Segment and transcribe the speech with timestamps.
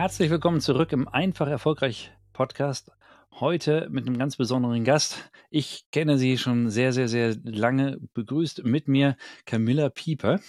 [0.00, 2.90] Herzlich willkommen zurück im Einfach Erfolgreich Podcast.
[3.32, 5.30] Heute mit einem ganz besonderen Gast.
[5.50, 7.98] Ich kenne sie schon sehr, sehr, sehr lange.
[8.14, 10.40] Begrüßt mit mir Camilla Pieper.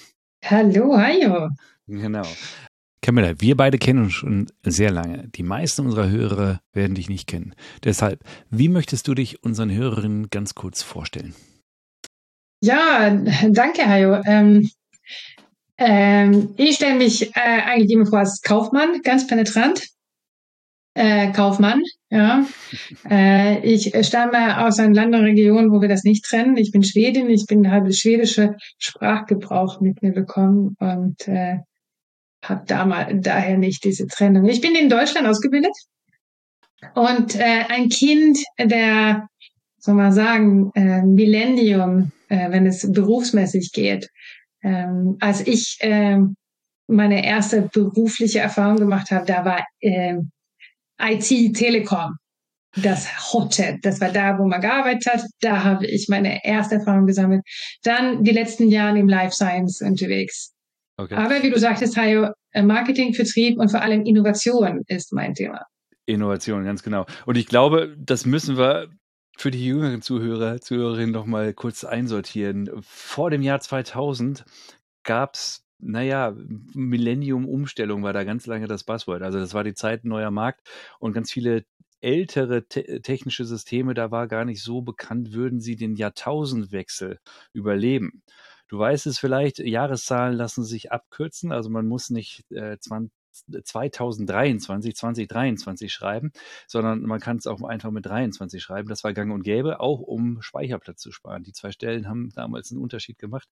[0.46, 1.50] Hallo, hallo.
[1.86, 2.26] Genau.
[3.02, 5.27] Camilla, wir beide kennen uns schon sehr lange.
[5.27, 7.54] Die meisten unserer Hörer werden dich nicht kennen.
[7.84, 11.36] Deshalb, wie möchtest du dich unseren Hörerinnen ganz kurz vorstellen?
[12.63, 13.10] Ja,
[13.49, 14.22] danke, Hajo.
[14.26, 14.70] Ähm,
[15.84, 19.88] ähm, ich stelle mich äh, eigentlich immer vor als Kaufmann, ganz penetrant.
[20.93, 22.46] Äh, Kaufmann, ja.
[23.10, 26.55] Äh, ich stamme aus einer Landesregion, wo wir das nicht trennen.
[26.57, 31.57] Ich bin Schwedin, ich bin habe schwedische Sprachgebrauch mit mir bekommen und äh,
[32.43, 32.66] habe
[33.20, 34.45] daher nicht diese Trennung.
[34.45, 35.73] Ich bin in Deutschland ausgebildet
[36.93, 39.27] und äh, ein Kind der,
[39.77, 44.10] soll man sagen, äh, Millennium, äh, wenn es berufsmäßig geht,
[44.63, 46.35] ähm, als ich ähm,
[46.87, 50.31] meine erste berufliche Erfahrung gemacht habe, da war ähm,
[50.99, 52.15] IT Telekom
[52.76, 53.79] das Hotel.
[53.82, 55.21] Das war da, wo man gearbeitet hat.
[55.41, 57.41] Da habe ich meine erste Erfahrung gesammelt.
[57.84, 60.54] Dann die letzten Jahre im Life Science unterwegs.
[60.98, 61.15] Okay.
[61.15, 65.66] Aber wie du sagtest, Hajo, äh, Marketing, Vertrieb und vor allem Innovation ist mein Thema.
[66.06, 67.06] Innovation, ganz genau.
[67.25, 68.89] Und ich glaube, das müssen wir
[69.42, 72.70] für die jüngeren Zuhörer, Zuhörerinnen noch mal kurz einsortieren.
[72.84, 74.46] Vor dem Jahr 2000
[75.03, 76.36] gab es, naja,
[76.75, 79.24] Millennium-Umstellung war da ganz lange das Buzzword.
[79.24, 80.69] Also das war die Zeit neuer Markt
[81.00, 81.66] und ganz viele
[82.01, 87.19] ältere te technische Systeme, da war gar nicht so bekannt, würden sie den Jahrtausendwechsel
[87.53, 88.22] überleben.
[88.68, 93.12] Du weißt es vielleicht, Jahreszahlen lassen sich abkürzen, also man muss nicht äh, 20,
[93.64, 96.31] 2023, 2023 schreiben,
[96.68, 98.90] sondern man kann es auch einfach mit 23 schreiben.
[98.90, 101.44] Das war gang und gäbe, auch um Speicherplatz zu sparen.
[101.44, 103.47] Die zwei Stellen haben damals einen Unterschied gemacht.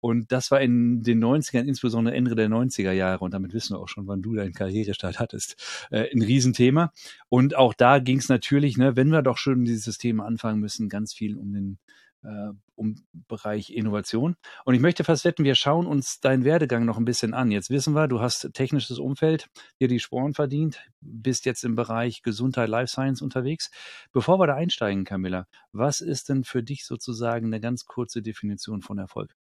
[0.00, 3.80] Und das war in den 90ern, insbesondere Ende der 90er Jahre, und damit wissen wir
[3.80, 6.92] auch schon, wann du deinen Karrierestart hattest, äh, ein Riesenthema.
[7.28, 10.88] Und auch da ging es natürlich, ne, wenn wir doch schon dieses System anfangen müssen,
[10.88, 11.78] ganz viel um den
[12.24, 12.96] äh, um
[13.28, 14.36] Bereich Innovation.
[14.64, 17.50] Und ich möchte fast wetten, wir schauen uns deinen Werdegang noch ein bisschen an.
[17.50, 19.48] Jetzt wissen wir, du hast technisches Umfeld,
[19.80, 23.70] dir die Sporen verdient, bist jetzt im Bereich Gesundheit, Life Science unterwegs.
[24.12, 28.82] Bevor wir da einsteigen, Camilla, was ist denn für dich sozusagen eine ganz kurze Definition
[28.82, 29.34] von Erfolg?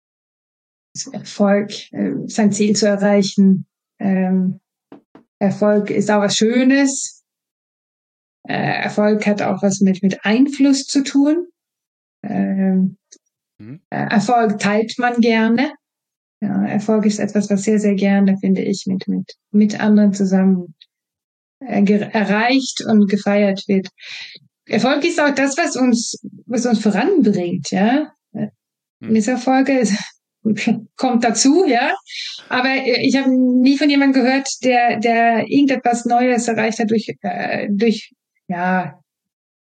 [1.13, 3.65] Erfolg, äh, sein Ziel zu erreichen.
[3.99, 4.59] Ähm,
[5.39, 7.23] Erfolg ist auch was Schönes.
[8.47, 11.47] Äh, Erfolg hat auch was mit, mit Einfluss zu tun.
[12.23, 12.97] Ähm,
[13.57, 13.81] mhm.
[13.89, 15.73] Äh, Erfolg teilt man gerne.
[16.41, 20.75] Ja, Erfolg ist etwas, was sehr, sehr gerne, finde ich, mit, mit, mit anderen zusammen
[21.59, 23.89] äh, erreicht und gefeiert wird.
[24.67, 26.15] Erfolg ist auch das, was uns,
[26.45, 28.11] was uns voranbringt, ja.
[28.31, 28.49] Mhm.
[28.99, 29.87] Misserfolge
[30.95, 31.93] kommt dazu, ja.
[32.49, 37.13] Aber äh, ich habe nie von jemandem gehört, der, der irgendetwas Neues erreicht hat durch,
[37.21, 38.13] äh, durch,
[38.47, 38.99] ja,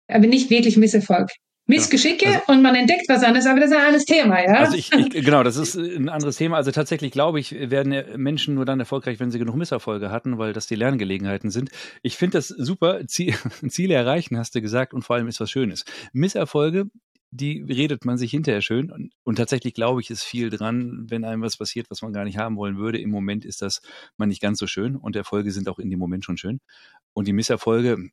[0.08, 1.30] aber nicht wirklich Misserfolg.
[1.70, 4.54] Missgeschicke also, und man entdeckt was anderes, aber das ist ein anderes Thema, ja?
[4.54, 6.56] Also ich, ich, genau, das ist ein anderes Thema.
[6.56, 10.52] Also tatsächlich glaube ich, werden Menschen nur dann erfolgreich, wenn sie genug Misserfolge hatten, weil
[10.52, 11.70] das die Lerngelegenheiten sind.
[12.02, 13.06] Ich finde das super.
[13.06, 13.34] Ziel,
[13.68, 15.84] Ziele erreichen, hast du gesagt, und vor allem ist was Schönes.
[16.12, 16.86] Misserfolge,
[17.30, 18.90] die redet man sich hinterher schön.
[18.90, 22.24] Und, und, tatsächlich glaube ich, ist viel dran, wenn einem was passiert, was man gar
[22.24, 22.98] nicht haben wollen würde.
[22.98, 23.80] Im Moment ist das
[24.16, 26.60] man nicht ganz so schön und Erfolge sind auch in dem Moment schon schön.
[27.12, 28.10] Und die Misserfolge,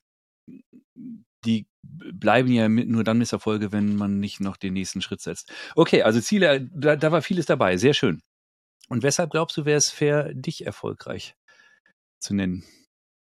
[1.46, 5.52] die bleiben ja nur dann Misserfolge, wenn man nicht noch den nächsten Schritt setzt.
[5.76, 8.22] Okay, also Ziele, da, da war vieles dabei, sehr schön.
[8.90, 11.36] Und weshalb glaubst du, wäre es fair, dich erfolgreich
[12.20, 12.64] zu nennen?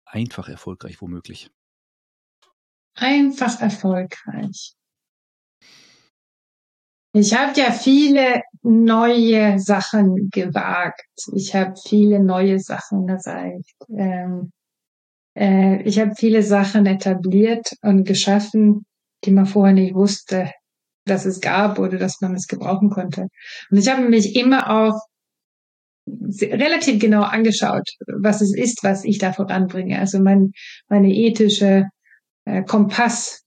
[0.05, 1.50] Einfach erfolgreich womöglich.
[2.94, 4.75] Einfach erfolgreich.
[7.14, 11.05] Ich habe ja viele neue Sachen gewagt.
[11.35, 13.76] Ich habe viele neue Sachen erreicht.
[13.91, 14.50] Ähm,
[15.37, 18.84] äh, ich habe viele Sachen etabliert und geschaffen,
[19.25, 20.50] die man vorher nicht wusste,
[21.06, 23.29] dass es gab oder dass man es gebrauchen konnte.
[23.70, 24.99] Und ich habe mich immer auch
[26.06, 29.99] relativ genau angeschaut, was es ist, was ich da voranbringe.
[29.99, 30.52] Also mein,
[30.88, 31.85] meine ethische
[32.44, 33.43] äh, Kompass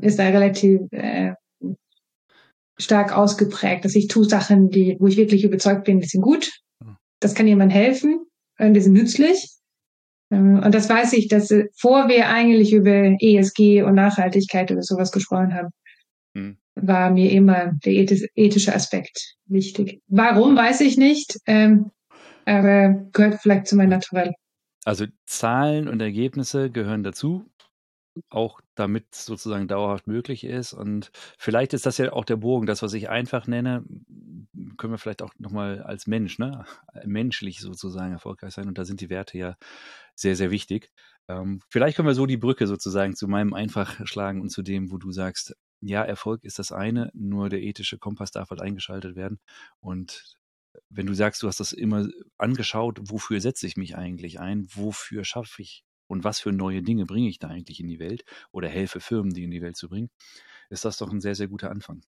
[0.00, 1.32] ist da relativ äh,
[2.78, 6.48] stark ausgeprägt, dass ich tue Sachen, die, wo ich wirklich überzeugt bin, die sind gut
[7.20, 8.26] das kann jemand helfen,
[8.60, 9.57] die sind nützlich.
[10.30, 15.12] Ähm, und das weiß ich, dass vor wir eigentlich über ESG und Nachhaltigkeit oder sowas
[15.12, 15.68] gesprochen haben,
[16.34, 16.56] hm.
[16.74, 20.00] war mir immer der ethische Aspekt wichtig.
[20.06, 21.90] Warum, weiß ich nicht, ähm,
[22.44, 24.32] aber gehört vielleicht zu meinem Naturell.
[24.84, 27.44] Also Zahlen und Ergebnisse gehören dazu,
[28.28, 30.72] auch damit sozusagen dauerhaft möglich ist.
[30.72, 33.84] Und vielleicht ist das ja auch der Bogen, das, was ich einfach nenne,
[34.76, 36.64] können wir vielleicht auch nochmal als Mensch, ne,
[37.04, 38.68] menschlich sozusagen erfolgreich sein.
[38.68, 39.56] Und da sind die Werte ja
[40.14, 40.90] sehr, sehr wichtig.
[41.28, 44.90] Ähm, vielleicht können wir so die Brücke sozusagen zu meinem einfach schlagen und zu dem,
[44.90, 49.14] wo du sagst, ja, Erfolg ist das eine, nur der ethische Kompass darf halt eingeschaltet
[49.14, 49.38] werden.
[49.80, 50.36] Und
[50.90, 55.24] wenn du sagst, du hast das immer angeschaut, wofür setze ich mich eigentlich ein, wofür
[55.24, 58.68] schaffe ich und was für neue Dinge bringe ich da eigentlich in die Welt oder
[58.68, 60.10] helfe Firmen, die in die Welt zu bringen,
[60.70, 62.02] ist das doch ein sehr, sehr guter Anfang.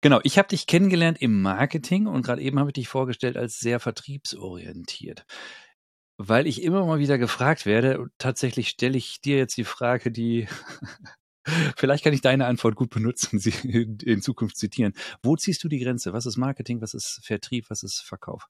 [0.00, 3.60] Genau, ich habe dich kennengelernt im Marketing und gerade eben habe ich dich vorgestellt als
[3.60, 5.24] sehr vertriebsorientiert.
[6.18, 10.48] Weil ich immer mal wieder gefragt werde, tatsächlich stelle ich dir jetzt die Frage, die
[11.76, 13.54] vielleicht kann ich deine Antwort gut benutzen, sie
[14.04, 14.92] in Zukunft zitieren.
[15.22, 16.12] Wo ziehst du die Grenze?
[16.12, 18.48] Was ist Marketing, was ist Vertrieb, was ist Verkauf?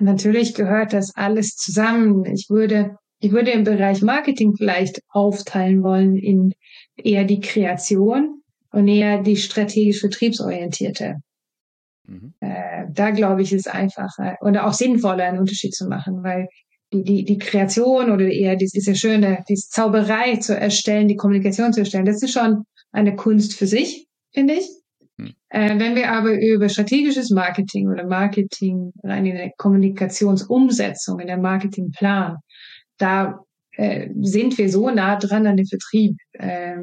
[0.00, 2.24] Natürlich gehört das alles zusammen.
[2.24, 6.52] Ich würde, ich würde im Bereich Marketing vielleicht aufteilen wollen in
[6.96, 8.42] eher die Kreation
[8.72, 11.16] und eher die strategisch vertriebsorientierte.
[12.06, 12.34] Mhm.
[12.40, 16.48] Äh, da glaube ich, ist einfacher oder auch sinnvoller, einen Unterschied zu machen, weil
[16.92, 21.72] die, die, die Kreation oder eher diese, diese schöne, diese Zauberei zu erstellen, die Kommunikation
[21.72, 24.68] zu erstellen, das ist schon eine Kunst für sich, finde ich.
[25.20, 25.34] Hm.
[25.48, 32.36] Äh, wenn wir aber über strategisches Marketing oder Marketing rein in Kommunikationsumsetzung, in der Marketingplan,
[32.98, 33.40] da
[33.72, 36.76] äh, sind wir so nah dran an dem Vertrieb, äh,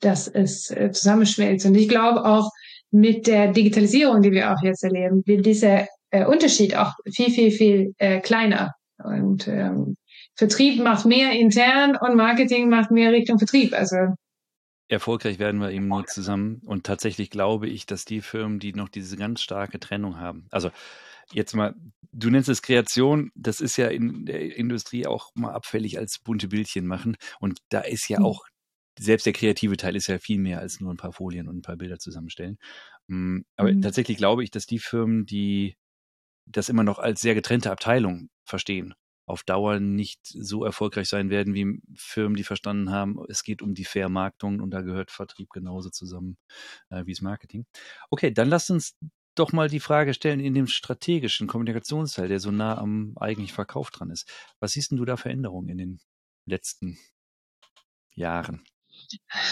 [0.00, 1.66] dass es äh, zusammenschmelzt.
[1.66, 2.50] Und ich glaube auch
[2.90, 7.50] mit der Digitalisierung, die wir auch jetzt erleben, wird dieser äh, Unterschied auch viel, viel,
[7.50, 8.72] viel äh, kleiner.
[9.02, 9.96] Und ähm,
[10.34, 13.72] Vertrieb macht mehr intern und Marketing macht mehr Richtung Vertrieb.
[13.74, 13.96] Also
[14.88, 16.62] Erfolgreich werden wir eben nur zusammen.
[16.64, 20.70] Und tatsächlich glaube ich, dass die Firmen, die noch diese ganz starke Trennung haben, also
[21.32, 21.74] jetzt mal,
[22.12, 26.48] du nennst es Kreation, das ist ja in der Industrie auch mal abfällig als bunte
[26.48, 27.16] Bildchen machen.
[27.40, 28.26] Und da ist ja mhm.
[28.26, 28.44] auch,
[28.98, 31.62] selbst der kreative Teil ist ja viel mehr als nur ein paar Folien und ein
[31.62, 32.58] paar Bilder zusammenstellen.
[33.08, 33.82] Mm, aber mhm.
[33.82, 35.76] tatsächlich glaube ich, dass die Firmen, die
[36.46, 38.94] das immer noch als sehr getrennte Abteilung verstehen,
[39.26, 43.74] auf Dauer nicht so erfolgreich sein werden wie Firmen, die verstanden haben, es geht um
[43.74, 46.38] die Vermarktung und da gehört Vertrieb genauso zusammen
[46.90, 47.66] äh, wie das Marketing.
[48.10, 48.96] Okay, dann lasst uns
[49.34, 53.90] doch mal die Frage stellen in dem strategischen Kommunikationsteil, der so nah am eigentlich Verkauf
[53.90, 54.30] dran ist.
[54.60, 56.00] Was siehst denn du da Veränderungen in den
[56.46, 56.98] letzten
[58.14, 58.64] Jahren?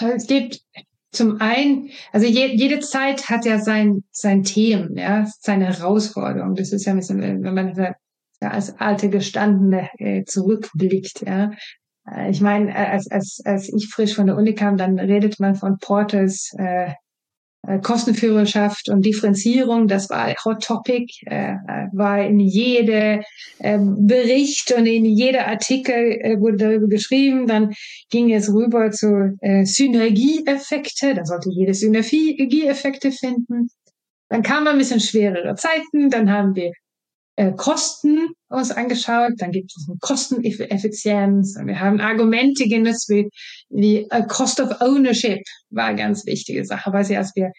[0.00, 0.62] Es gibt
[1.10, 6.54] zum einen, also je, jede Zeit hat ja sein, sein Themen, ja, seine Herausforderung.
[6.54, 7.94] Das ist ja ein bisschen, wenn man
[8.40, 11.52] ja, als alte Gestandene äh, zurückblickt, ja.
[12.10, 15.40] Äh, ich meine, äh, als, als, als ich frisch von der Uni kam, dann redet
[15.40, 16.92] man von Porters äh,
[17.66, 21.54] äh, Kostenführerschaft und Differenzierung, das war Hot Topic, äh,
[21.92, 23.22] war in jede
[23.58, 27.46] äh, Bericht und in jeder Artikel äh, wurde darüber geschrieben.
[27.46, 27.72] Dann
[28.10, 33.68] ging es rüber zu äh, Synergieeffekte, da sollte jede Synergieeffekte finden.
[34.28, 36.72] Dann kamen ein bisschen schwerere Zeiten, dann haben wir
[37.36, 43.28] äh, Kosten uns angeschaut, dann gibt es Kosteneffizienz, wir haben Argumente genutzt wie,
[43.68, 47.50] wie uh, Cost of Ownership war eine ganz wichtige Sache, weil sie als wir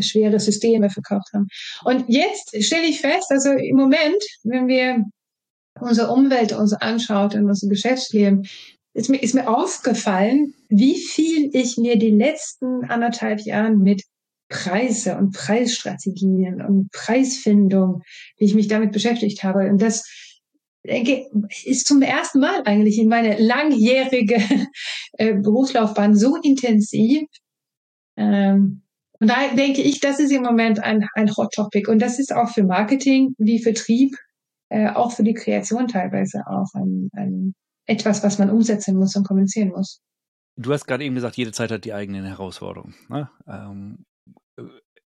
[0.00, 1.46] schwere Systeme verkauft haben.
[1.84, 5.04] Und jetzt stelle ich fest, also im Moment, wenn wir
[5.80, 8.46] unsere Umwelt uns anschaut und unser Geschäftsleben,
[8.92, 14.02] ist mir, ist mir aufgefallen, wie viel ich mir die letzten anderthalb Jahren mit
[14.50, 18.02] Preise und Preisstrategien und Preisfindung,
[18.36, 19.70] wie ich mich damit beschäftigt habe.
[19.70, 20.04] Und das
[20.84, 21.26] denke,
[21.64, 24.36] ist zum ersten Mal eigentlich in meiner langjährige
[25.12, 27.22] äh, Berufslaufbahn so intensiv.
[28.16, 28.82] Ähm,
[29.20, 31.88] und da denke ich, das ist im Moment ein, ein Hot Topic.
[31.88, 34.16] Und das ist auch für Marketing wie Vertrieb,
[34.70, 37.54] äh, auch für die Kreation teilweise auch ein, ein
[37.86, 40.00] etwas, was man umsetzen muss und kommunizieren muss.
[40.56, 42.94] Du hast gerade eben gesagt, jede Zeit hat die eigenen Herausforderungen.
[43.08, 43.30] Ne?
[43.46, 44.04] Ähm,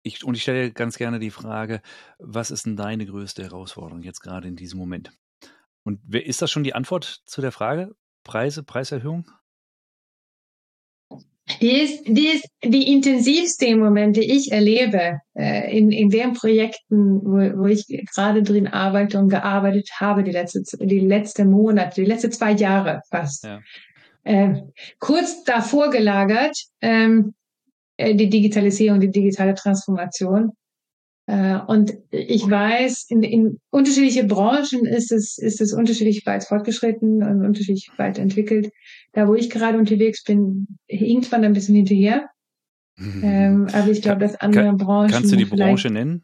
[0.03, 1.81] ich, und ich stelle ganz gerne die Frage,
[2.19, 5.13] was ist denn deine größte Herausforderung jetzt gerade in diesem Moment?
[5.85, 7.95] Und ist das schon die Antwort zu der Frage?
[8.25, 9.29] Preise, Preiserhöhung?
[11.61, 16.35] Die ist, die ist die intensivste im Moment, die ich erlebe, äh, in, in den
[16.35, 22.01] Projekten, wo, wo ich gerade drin arbeite und gearbeitet habe, die letzte, die letzte Monate,
[22.01, 23.45] die letzte zwei Jahre fast.
[23.45, 23.61] Ja.
[24.23, 24.63] Äh,
[25.01, 27.35] kurz davor gelagert, ähm,
[27.97, 30.53] äh, die Digitalisierung, die digitale Transformation.
[31.27, 37.23] Äh, und ich weiß, in, in unterschiedliche Branchen ist es, ist es unterschiedlich weit fortgeschritten
[37.23, 38.71] und unterschiedlich weit entwickelt.
[39.13, 42.29] Da, wo ich gerade unterwegs bin, hinkt man ein bisschen hinterher.
[43.23, 45.11] Ähm, aber ich glaube, dass andere Kann, Branchen.
[45.11, 46.23] Kannst du die Branche nennen?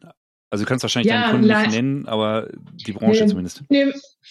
[0.49, 2.49] Also du kannst wahrscheinlich Ja, deinen Kunden nicht nennen, aber
[2.85, 3.29] die Branche Nee.
[3.29, 3.63] zumindest.
[3.69, 3.85] Nee,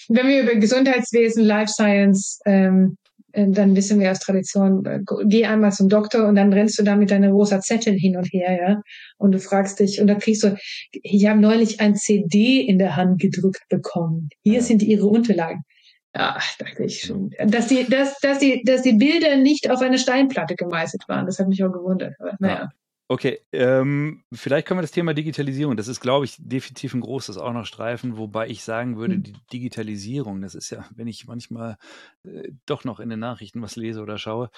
[0.09, 3.07] wenn wir über Gesundheitswesen, Life Science, ähm, äh,
[3.47, 6.97] dann wissen wir aus Tradition, äh, geh einmal zum Doktor und dann rennst du da
[6.97, 8.83] mit deiner rosa Zettel hin und her, ja.
[9.18, 10.57] Und du fragst dich, und dann kriegst du,
[10.90, 14.28] ich habe neulich ein CD in der Hand gedrückt bekommen.
[14.42, 15.62] Hier sind ihre Unterlagen.
[16.14, 17.30] Ja, dachte ich schon.
[17.47, 21.38] Dass die, dass, dass die, dass die Bilder nicht auf eine Steinplatte gemeißelt waren, das
[21.38, 22.14] hat mich auch gewundert.
[22.18, 22.71] Aber, naja.
[23.10, 27.38] Okay, ähm, vielleicht können wir das Thema Digitalisierung, das ist, glaube ich, definitiv ein großes
[27.38, 29.20] auch noch streifen, wobei ich sagen würde, Hm.
[29.20, 31.78] die Digitalisierung, das ist ja, wenn ich manchmal
[32.24, 34.50] äh, doch noch in den Nachrichten was lese oder schaue,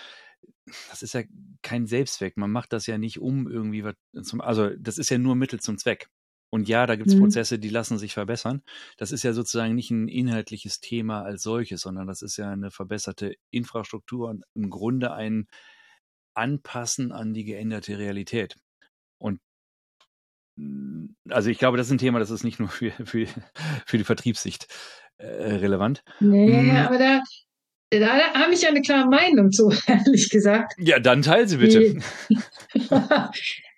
[0.90, 1.22] das ist ja
[1.62, 2.36] kein Selbstzweck.
[2.36, 5.60] Man macht das ja nicht um irgendwie was zum, also das ist ja nur Mittel
[5.60, 6.08] zum Zweck.
[6.52, 7.16] Und ja, da gibt es Mhm.
[7.16, 8.62] Prozesse, die lassen sich verbessern.
[8.96, 12.72] Das ist ja sozusagen nicht ein inhaltliches Thema als solches, sondern das ist ja eine
[12.72, 15.46] verbesserte Infrastruktur und im Grunde ein
[16.34, 18.56] Anpassen an die geänderte Realität.
[19.18, 19.40] Und
[20.56, 23.26] mh, also ich glaube, das ist ein Thema, das ist nicht nur für, für,
[23.86, 24.66] für die Vertriebssicht
[25.18, 26.02] äh, relevant.
[26.20, 26.76] Nee, Hm.
[26.76, 27.20] aber da,
[27.90, 30.74] da, da habe ich ja eine klare Meinung zu, ehrlich gesagt.
[30.78, 32.00] Ja, dann teil sie bitte.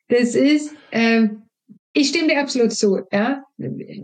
[0.08, 1.41] das ist, ähm,
[1.94, 3.00] ich stimme dir absolut zu.
[3.12, 3.44] Ja,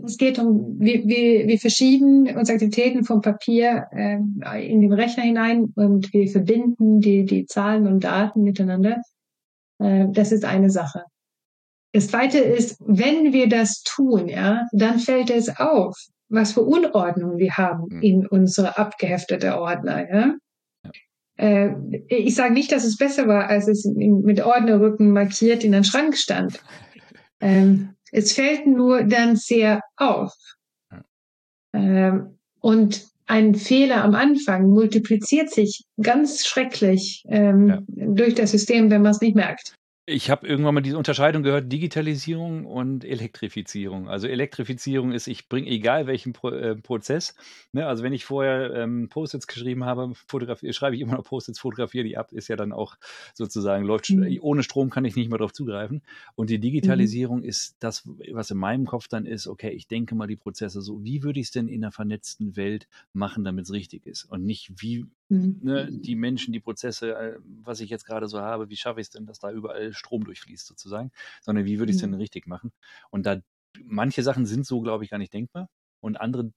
[0.05, 5.23] es geht um, wir, wir, wir verschieben unsere Aktivitäten vom Papier ähm, in den Rechner
[5.23, 9.01] hinein und wir verbinden die, die Zahlen und Daten miteinander.
[9.79, 11.03] Äh, das ist eine Sache.
[11.93, 15.95] Das zweite ist, wenn wir das tun, ja, dann fällt es auf,
[16.29, 18.01] was für Unordnung wir haben Hm.
[18.01, 20.07] in unsere abgeheftete Ordner.
[20.07, 20.35] Ja?
[21.37, 21.71] Äh,
[22.07, 25.83] ich sage nicht, dass es besser war, als es in, mit Ordnerrücken markiert in den
[25.83, 26.61] Schrank stand.
[27.41, 30.33] Ähm, es fällt nur dann sehr auf.
[31.73, 37.81] Ähm, und ein Fehler am Anfang multipliziert sich ganz schrecklich ähm, Ja.
[37.87, 39.75] durch das System, wenn man es nicht merkt.
[40.11, 44.09] Ich habe irgendwann mal diese Unterscheidung gehört, Digitalisierung und Elektrifizierung.
[44.09, 47.35] Also Elektrifizierung ist, ich bringe egal welchen Pro, äh, Prozess.
[47.73, 47.85] Ne?
[47.85, 50.13] Also wenn ich vorher ähm, Post-its geschrieben habe,
[50.71, 52.95] schreibe ich immer noch Post-its, fotografiere die ab, ist ja dann auch
[53.35, 54.39] sozusagen, läuft Mhm.
[54.41, 56.01] ohne Strom kann ich nicht mehr darauf zugreifen.
[56.33, 60.25] Und die Digitalisierung ist das, was in meinem Kopf dann ist, okay, ich denke mal
[60.25, 63.73] die Prozesse so, wie würde ich es denn in einer vernetzten Welt machen, damit es
[63.73, 64.23] richtig ist?
[64.25, 65.59] Und nicht, wie Mhm.
[65.61, 69.07] ne, die Menschen, die Prozesse, äh, was ich jetzt gerade so habe, wie schaffe ich
[69.07, 72.17] es denn, dass da überall Strom durchfließt sozusagen, sondern wie würde ich es denn Mhm.
[72.17, 72.71] richtig machen?
[73.11, 73.41] Und da
[73.83, 75.69] manche Sachen sind so, glaube ich, gar nicht denkbar
[76.01, 76.51] und andere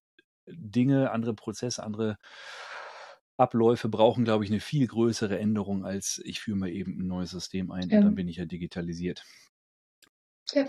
[0.48, 2.16] Dinge, andere Prozesse, andere
[3.36, 7.30] Abläufe brauchen, glaube ich, eine viel größere Änderung als ich führe mal eben ein neues
[7.30, 7.98] System ein Ja.
[7.98, 9.24] und dann bin ich ja digitalisiert.
[10.54, 10.66] Ja.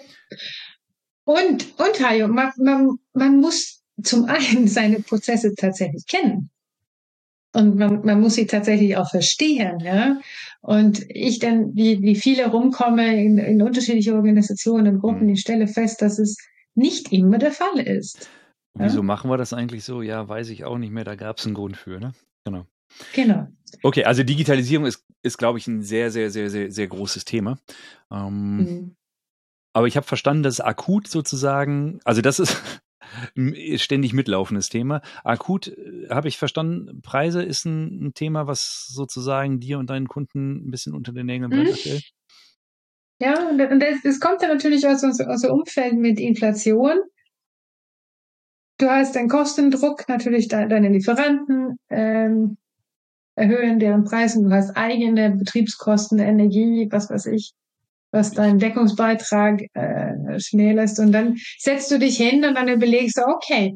[1.26, 6.50] Und, und Hajo, man, man, man muss zum einen seine Prozesse tatsächlich kennen.
[7.54, 10.20] Und man, man muss sie tatsächlich auch verstehen, ja.
[10.62, 15.34] Und ich dann, wie, wie viele rumkomme in, in unterschiedliche Organisationen und Gruppen, Mhm.
[15.34, 16.38] ich stelle fest, dass es
[16.76, 18.30] nicht immer der Fall ist.
[18.80, 18.86] Ja.
[18.86, 20.02] wieso machen wir das eigentlich so?
[20.02, 22.14] Ja, weiß ich auch nicht mehr, da gab es einen Grund für, ne?
[22.44, 22.66] Genau.
[23.14, 23.48] Genau.
[23.84, 27.60] Okay, also Digitalisierung ist, ist glaube ich, ein sehr, sehr, sehr, sehr, sehr großes Thema.
[28.12, 28.96] Ähm, Mhm.
[29.76, 32.56] Aber ich habe verstanden, dass akut sozusagen, also das ist
[33.78, 35.02] ständig mitlaufendes Thema.
[35.24, 40.08] Akut äh, habe ich verstanden, Preise ist ein, ein Thema, was sozusagen dir und deinen
[40.08, 41.74] Kunden ein bisschen unter den Nägeln brennt Mhm.
[41.74, 42.02] aktuell.
[43.20, 47.00] Ja, und, und das, das kommt dann natürlich aus, dem Umfeld mit Inflation.
[48.80, 52.58] Du hast einen Kostendruck, natürlich de, deine Lieferanten ähm,
[53.36, 54.44] erhöhen deren Preise.
[54.44, 57.54] Du hast eigene Betriebskosten, Energie, was weiß ich,
[58.14, 61.00] was deinen Deckungsbeitrag äh, schmälerst.
[61.00, 63.76] Und dann setzt du dich hin und dann überlegst du, okay,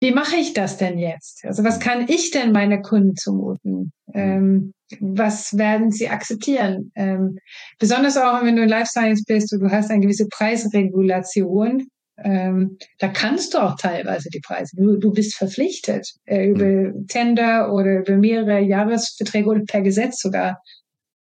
[0.00, 1.44] wie mache ich das denn jetzt?
[1.44, 3.92] Also was kann ich denn meiner Kunden zumuten?
[4.12, 6.92] Ähm, was werden sie akzeptieren?
[6.94, 7.38] Ähm,
[7.78, 11.88] besonders auch, wenn du in Life Science bist und du hast eine gewisse Preisregulation,
[12.22, 14.76] ähm, da kannst du auch teilweise die Preise.
[14.76, 20.60] Du, du bist verpflichtet äh, über Tender oder über mehrere Jahresverträge oder per Gesetz sogar,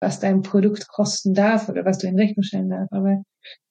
[0.02, 2.92] was dein Produkt kosten darf oder was du in Rechnung stellen darfst.
[2.92, 3.24] Aber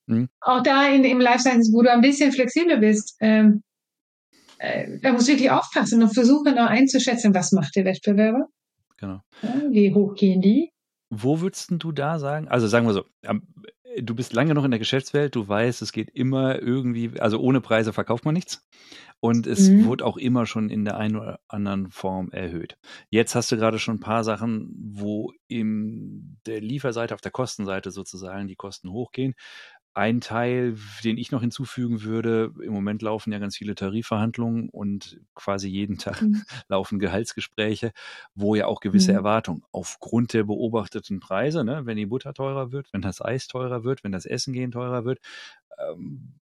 [0.06, 0.28] Mhm.
[0.40, 3.62] auch da in, im Life Science, wo du ein bisschen flexibler bist, ähm,
[4.58, 8.46] äh, da musst du wirklich aufpassen und versuchen auch einzuschätzen, was macht der Wettbewerber,
[8.98, 9.20] Genau.
[9.42, 10.70] ja, wie hoch gehen die.
[11.10, 12.48] Wo würdest du da sagen?
[12.48, 13.42] Also sagen wir so, am-
[13.98, 17.60] du bist lange noch in der Geschäftswelt, du weißt, es geht immer irgendwie, also ohne
[17.60, 18.66] Preise verkauft man nichts.
[19.20, 19.84] Und es Mhm.
[19.84, 22.78] wurde auch immer schon in der einen oder anderen Form erhöht.
[23.10, 27.90] Jetzt hast du gerade schon ein paar Sachen, wo in der Lieferseite, auf der Kostenseite
[27.90, 29.34] sozusagen die Kosten hochgehen.
[29.94, 35.20] Ein Teil, den ich noch hinzufügen würde, im Moment laufen ja ganz viele Tarifverhandlungen und
[35.34, 36.42] quasi jeden Tag mhm.
[36.68, 37.92] laufen Gehaltsgespräche,
[38.34, 39.18] wo ja auch gewisse mhm.
[39.18, 43.84] Erwartungen aufgrund der beobachteten Preise, ne, wenn die Butter teurer wird, wenn das Eis teurer
[43.84, 45.18] wird, wenn das Essen gehen teurer wird,
[45.78, 46.39] ähm,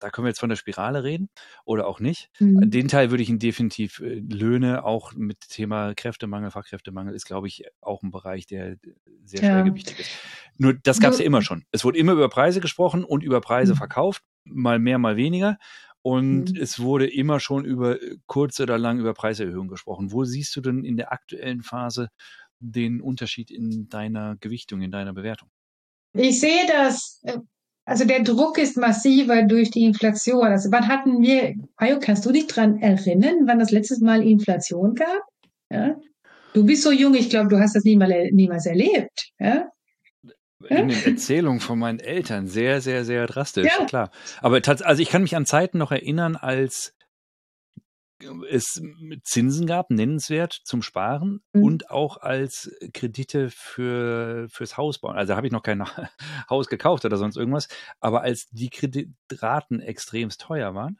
[0.00, 1.28] da können wir jetzt von der Spirale reden
[1.64, 2.30] oder auch nicht.
[2.38, 2.70] Mhm.
[2.70, 7.48] Den Teil würde ich ihn definitiv äh, Löhne, auch mit Thema Kräftemangel, Fachkräftemangel, ist, glaube
[7.48, 8.76] ich, auch ein Bereich, der
[9.24, 9.50] sehr ja.
[9.50, 10.10] schwergewichtig ist.
[10.56, 11.64] Nur das gab es ja immer schon.
[11.70, 13.78] Es wurde immer über Preise gesprochen und über Preise mhm.
[13.78, 15.58] verkauft, mal mehr, mal weniger.
[16.02, 16.60] Und mhm.
[16.60, 20.12] es wurde immer schon über äh, kurz oder lang über Preiserhöhungen gesprochen.
[20.12, 22.08] Wo siehst du denn in der aktuellen Phase
[22.60, 25.50] den Unterschied in deiner Gewichtung, in deiner Bewertung?
[26.14, 27.38] Ich sehe das äh,
[27.88, 30.46] also der Druck ist massiver durch die Inflation.
[30.46, 34.94] Also wann hatten wir, Ayo, kannst du dich dran erinnern, wann das letztes Mal Inflation
[34.94, 35.22] gab?
[35.70, 35.96] Ja?
[36.52, 39.30] Du bist so jung, ich glaube, du hast das niemals, niemals erlebt.
[39.38, 39.70] Ja?
[40.68, 43.86] In den Erzählungen von meinen Eltern sehr, sehr, sehr drastisch, ja.
[43.86, 44.10] klar.
[44.42, 46.92] Aber also ich kann mich an Zeiten noch erinnern, als
[48.50, 48.80] es
[49.22, 51.62] Zinsen gab, nennenswert zum Sparen mhm.
[51.62, 55.16] und auch als Kredite für fürs Haus bauen.
[55.16, 55.84] Also habe ich noch kein
[56.50, 57.68] Haus gekauft oder sonst irgendwas,
[58.00, 60.98] aber als die Kreditraten extremst teuer waren,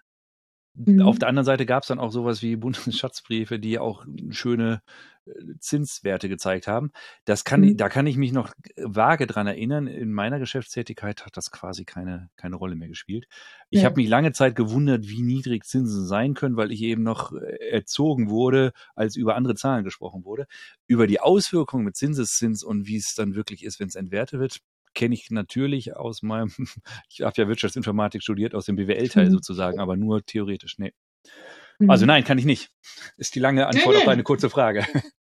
[0.85, 1.03] Mhm.
[1.03, 4.81] Auf der anderen Seite gab es dann auch sowas wie Bundesschatzbriefe, die auch schöne
[5.27, 6.93] äh, Zinswerte gezeigt haben.
[7.25, 7.77] Das kann, mhm.
[7.77, 9.89] da kann ich mich noch vage dran erinnern.
[9.89, 13.27] In meiner Geschäftstätigkeit hat das quasi keine, keine Rolle mehr gespielt.
[13.71, 13.87] Ich ja.
[13.87, 17.71] habe mich lange Zeit gewundert, wie niedrig Zinsen sein können, weil ich eben noch äh,
[17.71, 20.47] erzogen wurde, als über andere Zahlen gesprochen wurde.
[20.87, 24.61] Über die Auswirkungen mit Zinseszins und wie es dann wirklich ist, wenn es entwertet wird,
[24.99, 26.53] kenne ich natürlich aus meinem,
[27.09, 29.33] ich habe ja Wirtschaftsinformatik studiert, aus dem BWL-Teil mhm.
[29.33, 30.93] sozusagen, aber nur theoretisch, nee.
[31.79, 31.89] Mhm.
[31.89, 32.71] Also nein, kann ich nicht.
[33.17, 34.85] Ist die lange Antwort ja, auf deine kurze Frage.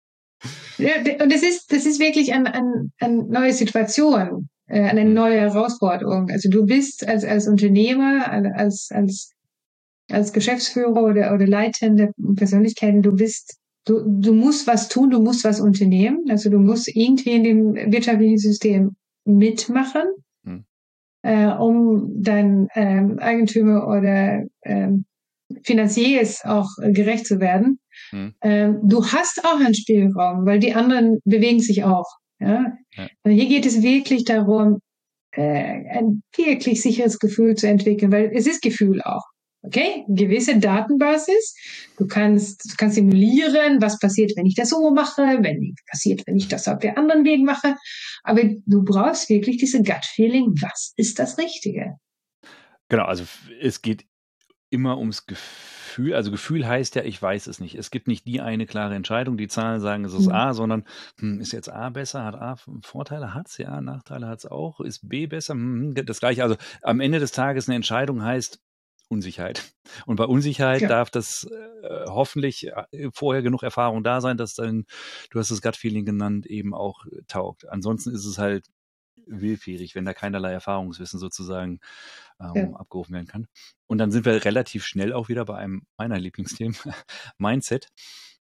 [0.77, 0.91] Ja,
[1.23, 5.13] und das ist, das ist wirklich eine ein, ein neue Situation, äh, eine mhm.
[5.13, 6.29] neue Herausforderung.
[6.29, 9.31] Also du bist als, als Unternehmer, als, als,
[10.11, 15.43] als Geschäftsführer oder, oder leitende Persönlichkeiten, du bist, du, du musst was tun, du musst
[15.43, 16.25] was unternehmen.
[16.29, 18.95] Also du musst irgendwie in dem wirtschaftlichen System
[19.27, 20.05] mitmachen,
[20.43, 20.65] hm.
[21.21, 25.05] äh, um dein ähm, Eigentümer oder ähm,
[25.63, 27.79] Finanziers auch gerecht zu werden.
[28.09, 28.33] Hm.
[28.41, 32.07] Ähm, du hast auch einen Spielraum, weil die anderen bewegen sich auch.
[32.39, 32.73] Ja?
[32.95, 33.07] ja.
[33.25, 34.79] Hier geht es wirklich darum,
[35.31, 39.23] äh, ein wirklich sicheres Gefühl zu entwickeln, weil es ist Gefühl auch.
[39.67, 41.53] Okay, gewisse Datenbasis.
[41.97, 46.37] Du kannst, du kannst simulieren, was passiert, wenn ich das so mache, wenn passiert, wenn
[46.37, 47.75] ich das auf der anderen Weg mache.
[48.23, 50.53] Aber du brauchst wirklich diese Gut-Feeling.
[50.61, 51.97] Was ist das Richtige?
[52.87, 53.25] Genau, also
[53.59, 54.05] es geht
[54.69, 56.13] immer ums Gefühl.
[56.13, 57.75] Also Gefühl heißt ja, ich weiß es nicht.
[57.75, 59.35] Es gibt nicht die eine klare Entscheidung.
[59.35, 60.31] Die Zahlen sagen, es ist mhm.
[60.31, 60.85] A, sondern
[61.19, 62.23] hm, ist jetzt A besser?
[62.23, 63.33] Hat A Vorteile?
[63.33, 64.79] Hat es ja, Nachteile hat es auch.
[64.79, 65.55] Ist B besser?
[65.55, 66.43] Hm, das gleiche.
[66.43, 68.61] Also am Ende des Tages eine Entscheidung heißt,
[69.09, 69.73] Unsicherheit.
[70.05, 70.87] Und bei Unsicherheit ja.
[70.87, 71.47] darf das
[71.81, 74.85] äh, hoffentlich äh, vorher genug Erfahrung da sein, dass dann,
[75.31, 77.67] du hast das Gut-Feeling genannt, eben auch äh, taugt.
[77.69, 78.67] Ansonsten ist es halt
[79.25, 81.79] willfährig, wenn da keinerlei Erfahrungswissen sozusagen
[82.39, 82.73] ähm, ja.
[82.73, 83.47] abgerufen werden kann.
[83.87, 86.75] Und dann sind wir relativ schnell auch wieder bei einem meiner Lieblingsthemen,
[87.37, 87.87] Mindset.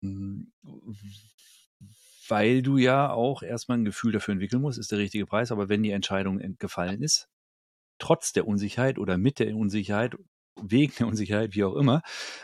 [0.03, 0.53] Hm,
[2.29, 5.69] weil du ja auch erstmal ein Gefühl dafür entwickeln musst, ist der richtige Preis, aber
[5.69, 7.29] wenn die Entscheidung gefallen ist,
[7.99, 10.17] trotz der Unsicherheit oder mit der Unsicherheit
[10.63, 12.03] wegen der Unsicherheit, wie auch immer,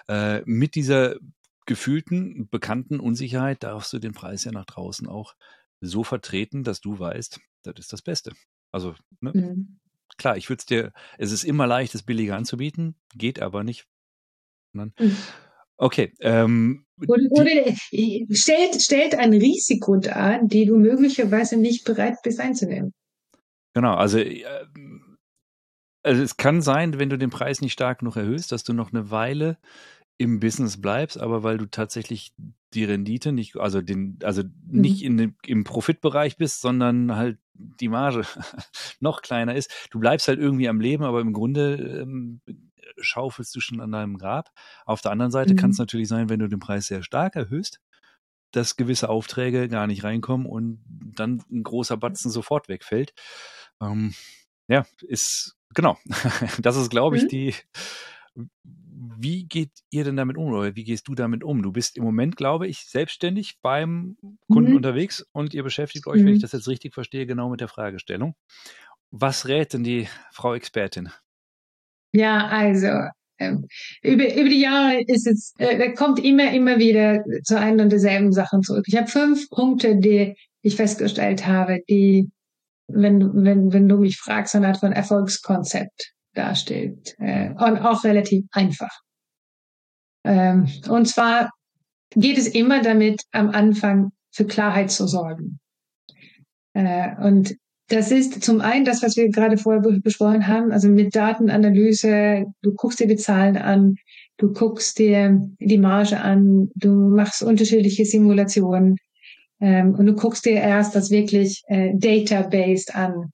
[0.08, 1.16] äh, mit dieser
[1.66, 5.34] gefühlten, bekannten Unsicherheit darfst du den Preis ja nach draußen auch
[5.80, 8.32] so vertreten, dass du weißt, das ist das Beste.
[8.70, 9.32] Also, ne?
[9.34, 9.80] Mhm.
[10.16, 13.86] klar, ich würde es dir, es ist immer leicht, es billiger anzubieten, geht aber nicht.
[14.72, 14.92] Mhm.
[15.76, 16.14] Okay.
[16.20, 17.50] Ähm, oder, oder
[18.30, 22.92] stellt, stellt ein Risiko dar, die du möglicherweise nicht bereit bist einzunehmen.
[23.74, 24.44] Genau, also äh,
[26.02, 28.92] also es kann sein, wenn du den Preis nicht stark genug erhöhst, dass du noch
[28.92, 29.58] eine Weile
[30.18, 32.32] im Business bleibst, aber weil du tatsächlich
[32.74, 35.18] die Rendite nicht, also den, also nicht mhm.
[35.18, 38.24] in im Profitbereich bist, sondern halt die Marge
[39.00, 39.70] noch kleiner ist.
[39.90, 42.40] Du bleibst halt irgendwie am Leben, aber im Grunde ähm,
[42.98, 44.50] schaufelst du schon an deinem Grab.
[44.84, 45.58] Auf der anderen Seite mhm.
[45.58, 47.80] kann es natürlich sein, wenn du den Preis sehr stark erhöhst,
[48.52, 50.82] dass gewisse Aufträge gar nicht reinkommen und
[51.16, 53.14] dann ein großer Batzen sofort wegfällt.
[53.80, 54.14] Ähm,
[54.68, 55.98] ja, ist genau.
[56.60, 57.28] das ist, glaube ich, mhm.
[57.28, 57.54] die.
[58.34, 61.62] Wie geht ihr denn damit um oder wie gehst du damit um?
[61.62, 64.16] Du bist im Moment, glaube ich, selbstständig beim
[64.48, 64.76] Kunden mhm.
[64.76, 66.26] unterwegs und ihr beschäftigt euch, mhm.
[66.26, 68.34] wenn ich das jetzt richtig verstehe, genau mit der Fragestellung.
[69.10, 71.10] Was rät denn die Frau Expertin?
[72.12, 72.88] Ja, also
[73.38, 73.66] ähm,
[74.02, 78.32] über, über die Jahre ist es, äh, kommt immer, immer wieder zu einer und derselben
[78.32, 78.84] Sachen zurück.
[78.86, 82.30] Ich habe fünf Punkte, die ich festgestellt habe, die
[82.88, 87.14] wenn, wenn, wenn du mich fragst, eine Art von Erfolgskonzept darstellt.
[87.18, 89.00] Äh, und auch relativ einfach.
[90.24, 91.50] Ähm, und zwar
[92.14, 95.58] geht es immer damit, am Anfang für Klarheit zu sorgen.
[96.74, 97.54] Äh, und
[97.88, 102.72] das ist zum einen das, was wir gerade vorher besprochen haben, also mit Datenanalyse, du
[102.74, 103.96] guckst dir die Zahlen an,
[104.38, 108.96] du guckst dir die Marge an, du machst unterschiedliche Simulationen
[109.62, 113.32] ähm, und du guckst dir erst das wirklich äh, data-based an.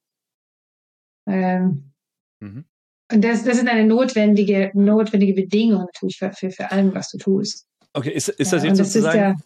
[1.26, 1.92] Ähm,
[2.40, 2.66] mhm.
[3.10, 7.16] Und das, das ist eine notwendige, notwendige Bedingung natürlich für, für, für allem, was du
[7.16, 7.66] tust.
[7.94, 9.42] Okay, ist, ist das jetzt ja, sozusagen,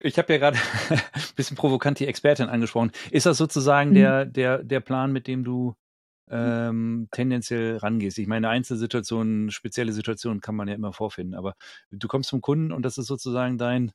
[0.00, 0.58] ich habe ja gerade
[0.90, 1.00] ein
[1.36, 2.90] bisschen provokant die Expertin angesprochen.
[3.12, 3.94] Ist das sozusagen mhm.
[3.94, 5.76] der, der, der Plan, mit dem du
[6.28, 8.18] ähm, tendenziell rangehst?
[8.18, 11.54] Ich meine, Einzelsituationen, spezielle Situationen kann man ja immer vorfinden, aber
[11.92, 13.92] du kommst zum Kunden und das ist sozusagen dein,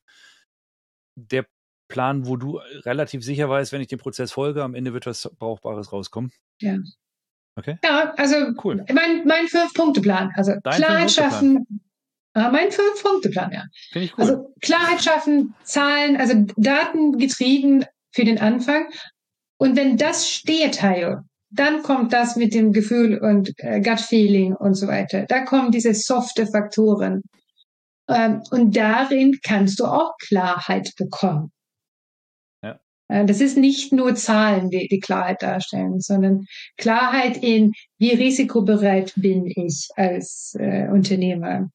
[1.15, 1.45] der
[1.89, 5.30] Plan, wo du relativ sicher weißt, wenn ich dem Prozess folge, am Ende wird was
[5.38, 6.32] Brauchbares rauskommen.
[6.62, 6.78] Ja.
[7.58, 7.78] Okay.
[7.84, 8.86] Ja, also cool.
[8.93, 10.32] mein, mein Fünf-Punkte-Plan.
[10.36, 11.67] Also Dein Klarheit schaffen,
[12.34, 13.65] Ah, mein Fünf-Punkte-Plan, ja.
[13.91, 14.23] Finde ich cool.
[14.23, 18.88] Also Klarheit schaffen, Zahlen, also Daten getrieben für den Anfang.
[19.58, 21.17] Und wenn das steht, Hayo,
[21.49, 25.25] dann kommt das mit dem Gefühl und äh, Gut-Feeling und so weiter.
[25.28, 27.23] Da kommen diese softe Faktoren.
[28.08, 31.52] Ähm, und darin kannst du auch Klarheit bekommen.
[33.09, 36.45] Äh, das ist nicht nur Zahlen, die die Klarheit darstellen, sondern
[36.77, 41.69] Klarheit in, wie risikobereit bin ich als äh, Unternehmer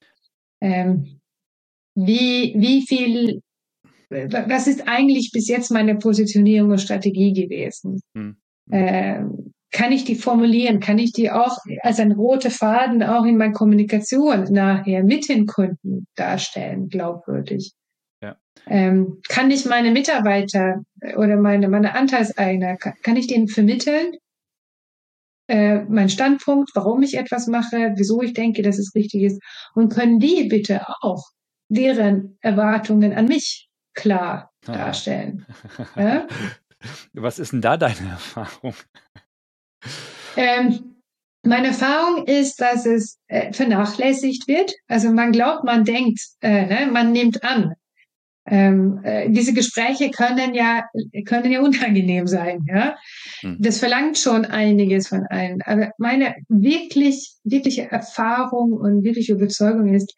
[0.64, 1.20] ähm,
[1.94, 3.42] wie, wie viel,
[4.10, 8.00] was ist eigentlich bis jetzt meine Positionierung und Strategie gewesen?
[8.16, 8.36] Hm.
[8.72, 10.80] Ähm, kann ich die formulieren?
[10.80, 15.46] Kann ich die auch als ein roter Faden auch in meiner Kommunikation nachher mit den
[15.46, 17.72] Kunden darstellen, glaubwürdig?
[18.24, 18.36] Ja.
[18.66, 20.82] Ähm, kann ich meine Mitarbeiter
[21.16, 24.14] oder meine, meine Anteilseigner, kann, kann ich denen vermitteln,
[25.46, 29.42] äh, mein Standpunkt, warum ich etwas mache, wieso ich denke, dass es richtig ist.
[29.74, 31.30] Und können die bitte auch
[31.68, 35.46] deren Erwartungen an mich klar darstellen.
[35.96, 36.26] Ja?
[37.14, 38.74] Was ist denn da deine Erfahrung?
[40.36, 40.96] Ähm,
[41.42, 44.72] meine Erfahrung ist, dass es äh, vernachlässigt wird.
[44.88, 47.74] Also man glaubt, man denkt, äh, ne, man nimmt an.
[48.46, 50.84] Ähm, äh, diese Gespräche können ja
[51.26, 52.96] können ja unangenehm sein, ja.
[53.40, 53.56] Hm.
[53.58, 55.60] Das verlangt schon einiges von einem.
[55.64, 60.14] Aber meine wirklich wirkliche Erfahrung und wirkliche Überzeugung ist,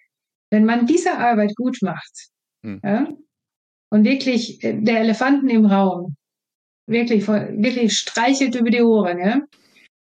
[0.50, 2.28] wenn man diese Arbeit gut macht,
[2.64, 2.80] hm.
[2.82, 3.08] ja,
[3.90, 6.16] und wirklich äh, der Elefanten im Raum
[6.88, 9.34] wirklich wirklich streichelt über die Ohren, ja.
[9.34, 9.44] Hm.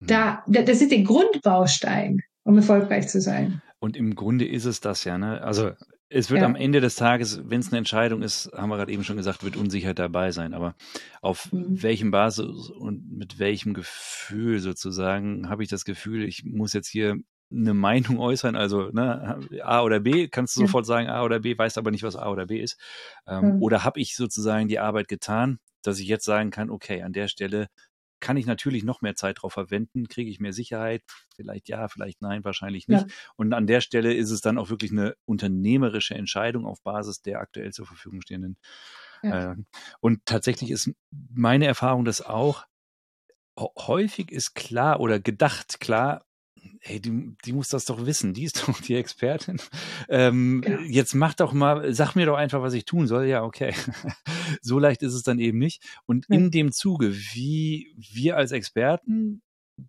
[0.01, 3.62] Da, das ist der Grundbaustein, um erfolgreich zu sein.
[3.79, 5.42] Und im Grunde ist es das ja, ne?
[5.42, 5.72] Also
[6.12, 6.46] es wird ja.
[6.46, 9.44] am Ende des Tages, wenn es eine Entscheidung ist, haben wir gerade eben schon gesagt,
[9.44, 10.55] wird Unsicherheit dabei sein.
[10.55, 10.75] Aber
[11.20, 11.83] auf mhm.
[11.83, 17.16] welchem Basis und mit welchem Gefühl sozusagen habe ich das Gefühl, ich muss jetzt hier
[17.51, 20.66] eine Meinung äußern, also ne, A oder B, kannst du ja.
[20.66, 22.79] sofort sagen A oder B, weißt aber nicht, was A oder B ist.
[23.27, 23.62] Ähm, mhm.
[23.62, 27.29] Oder habe ich sozusagen die Arbeit getan, dass ich jetzt sagen kann, okay, an der
[27.29, 27.68] Stelle
[28.22, 31.02] kann ich natürlich noch mehr Zeit drauf verwenden, kriege ich mehr Sicherheit,
[31.35, 33.06] vielleicht ja, vielleicht nein, wahrscheinlich nicht.
[33.06, 33.14] Ja.
[33.37, 37.40] Und an der Stelle ist es dann auch wirklich eine unternehmerische Entscheidung auf Basis der
[37.40, 38.56] aktuell zur Verfügung stehenden.
[39.22, 39.52] Ja.
[39.52, 39.56] Äh,
[40.00, 42.64] und tatsächlich ist meine Erfahrung das auch,
[43.58, 46.24] häufig ist klar oder gedacht klar,
[46.81, 49.61] hey, die, die muss das doch wissen, die ist doch die Expertin.
[50.09, 50.81] Ähm, ja.
[50.81, 53.27] Jetzt mach doch mal, sag mir doch einfach, was ich tun soll.
[53.27, 53.75] Ja, okay.
[54.62, 55.83] so leicht ist es dann eben nicht.
[56.07, 59.42] Und in dem Zuge, wie wir als Experten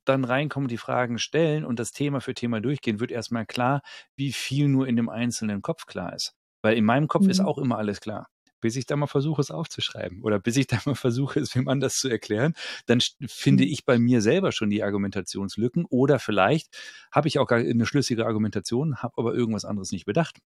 [0.06, 3.82] dann reinkommen, die Fragen stellen und das Thema für Thema durchgehen, wird erstmal klar,
[4.16, 6.36] wie viel nur in dem einzelnen Kopf klar ist.
[6.62, 7.30] Weil in meinem Kopf mhm.
[7.30, 8.28] ist auch immer alles klar
[8.64, 11.68] bis ich da mal versuche, es aufzuschreiben oder bis ich da mal versuche, es wem
[11.68, 12.54] anders zu erklären,
[12.88, 13.70] dann finde mhm.
[13.70, 16.76] ich bei mir selber schon die Argumentationslücken oder vielleicht
[17.12, 20.40] habe ich auch gar eine schlüssige Argumentation, habe aber irgendwas anderes nicht bedacht,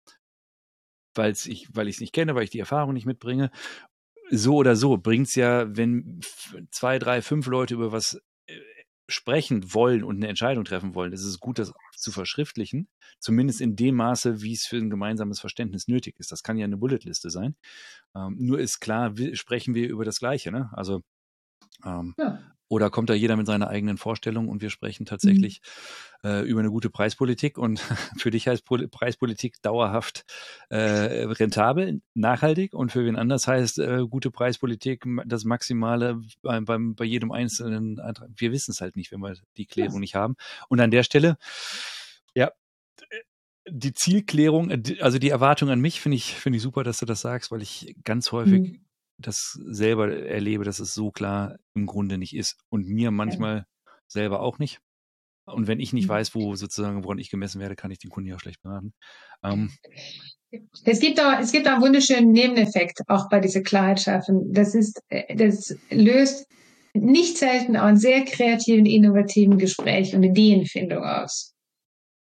[1.14, 3.52] weil's ich, weil ich es nicht kenne, weil ich die Erfahrung nicht mitbringe.
[4.32, 6.22] So oder so bringt es ja, wenn
[6.72, 8.20] zwei, drei, fünf Leute über was
[9.08, 12.88] sprechen wollen und eine Entscheidung treffen wollen, ist es gut, das zu verschriftlichen,
[13.20, 16.32] zumindest in dem Maße, wie es für ein gemeinsames Verständnis nötig ist.
[16.32, 17.56] Das kann ja eine Bulletliste sein.
[18.16, 20.52] Ähm, nur ist klar, sprechen wir über das Gleiche.
[20.52, 20.70] Ne?
[20.74, 21.02] Also
[21.84, 22.55] ähm, ja.
[22.76, 25.62] Oder kommt da jeder mit seiner eigenen Vorstellung und wir sprechen tatsächlich
[26.24, 26.30] mhm.
[26.30, 27.80] äh, über eine gute Preispolitik und
[28.18, 30.26] für dich heißt Pol Preispolitik dauerhaft
[30.68, 30.78] äh,
[31.24, 37.06] rentabel, nachhaltig und für wen anders heißt äh, gute Preispolitik das Maximale bei, beim, bei
[37.06, 38.28] jedem einzelnen Antrag.
[38.36, 40.00] Wir wissen es halt nicht, wenn wir die Klärung ja.
[40.02, 40.36] nicht haben.
[40.68, 41.38] Und an der Stelle,
[42.36, 42.52] ja,
[43.70, 47.22] die Zielklärung, also die Erwartung an mich finde ich, finde ich super, dass du das
[47.22, 48.85] sagst, weil ich ganz häufig mhm
[49.18, 52.58] das selber erlebe, dass es so klar im Grunde nicht ist.
[52.70, 53.92] Und mir manchmal ja.
[54.08, 54.80] selber auch nicht.
[55.46, 56.14] Und wenn ich nicht mhm.
[56.14, 58.94] weiß, wo sozusagen, woran ich gemessen werde, kann ich den Kunden ja auch schlecht beraten.
[59.44, 59.72] Ähm,
[60.86, 64.52] es gibt da, es gibt da einen wunderschönen Nebeneffekt, auch bei dieser Klarheit schaffen.
[64.54, 66.48] Das ist, äh, das löst
[66.94, 71.55] nicht selten auch einen sehr kreativen, innovativen Gespräch und Ideenfindung aus.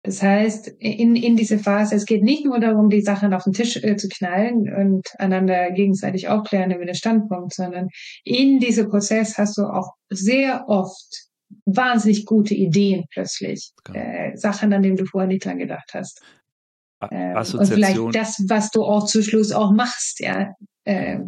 [0.05, 3.53] Das heißt, in, in diese Phase, es geht nicht nur darum, die Sachen auf den
[3.53, 7.87] Tisch äh, zu knallen und einander gegenseitig aufklären über den Standpunkt, sondern
[8.25, 11.29] in diesem Prozess hast du auch sehr oft
[11.65, 13.71] wahnsinnig gute Ideen plötzlich.
[13.85, 13.99] Genau.
[13.99, 16.21] Äh, Sachen, an denen du vorher nicht dran gedacht hast.
[17.09, 20.53] Äh, und vielleicht das, was du auch zu Schluss auch machst, ja.
[20.83, 21.19] Äh,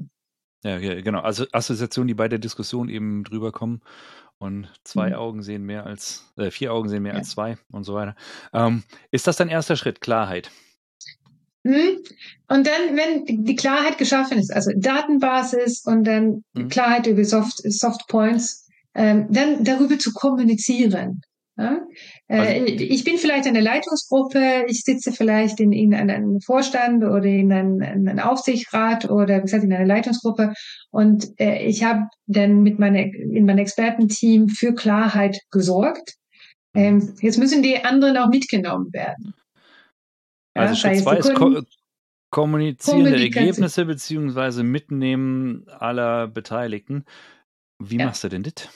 [0.66, 1.20] ja, genau.
[1.20, 3.82] Also Assoziationen, die bei der Diskussion eben drüber kommen
[4.38, 5.16] und zwei mhm.
[5.16, 7.20] Augen sehen mehr als, äh, vier Augen sehen mehr ja.
[7.20, 8.16] als zwei und so weiter.
[8.54, 10.52] Ähm, ist das dein erster Schritt, Klarheit?
[11.64, 12.00] Mhm.
[12.48, 16.70] Und dann, wenn die Klarheit geschaffen ist, also Datenbasis und dann mhm.
[16.70, 21.22] Klarheit über Soft, Soft Points, ähm, dann darüber zu kommunizieren.
[21.58, 21.80] Ja?
[22.28, 27.26] Äh, also, ich bin vielleicht eine Leitungsgruppe, ich sitze vielleicht in, in einem Vorstand oder
[27.26, 30.54] in einem, in einem Aufsichtsrat oder wie gesagt in einer Leitungsgruppe
[30.92, 36.16] und äh, ich habe dann mit meiner in meinem Expertenteam für Klarheit gesorgt.
[36.74, 39.34] Ähm, jetzt müssen die anderen auch mitgenommen werden.
[40.54, 41.62] Also ja, Schritt zwei ist ko
[42.32, 47.06] kommunizierende Ergebnisse beziehungsweise Mitnehmen aller Beteiligten.
[47.80, 48.08] Wie ja.
[48.08, 48.68] machst du denn das?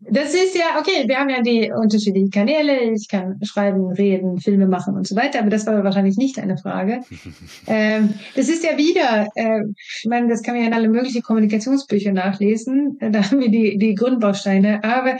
[0.00, 2.92] Das ist ja, okay, wir haben ja die unterschiedlichen Kanäle.
[2.92, 6.56] Ich kann schreiben, reden, Filme machen und so weiter, aber das war wahrscheinlich nicht eine
[6.56, 7.00] Frage.
[7.66, 9.62] ähm, das ist ja wieder, äh,
[10.02, 12.98] ich meine, das kann man ja in alle möglichen Kommunikationsbücher nachlesen.
[13.00, 14.82] Da haben wir die, die Grundbausteine.
[14.84, 15.16] Aber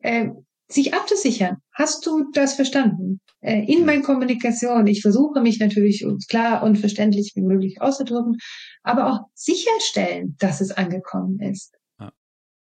[0.00, 0.28] äh,
[0.68, 3.20] sich abzusichern, hast du das verstanden?
[3.40, 8.36] Äh, in meiner Kommunikation, ich versuche mich natürlich klar und verständlich wie möglich auszudrücken,
[8.82, 11.74] aber auch sicherstellen, dass es angekommen ist.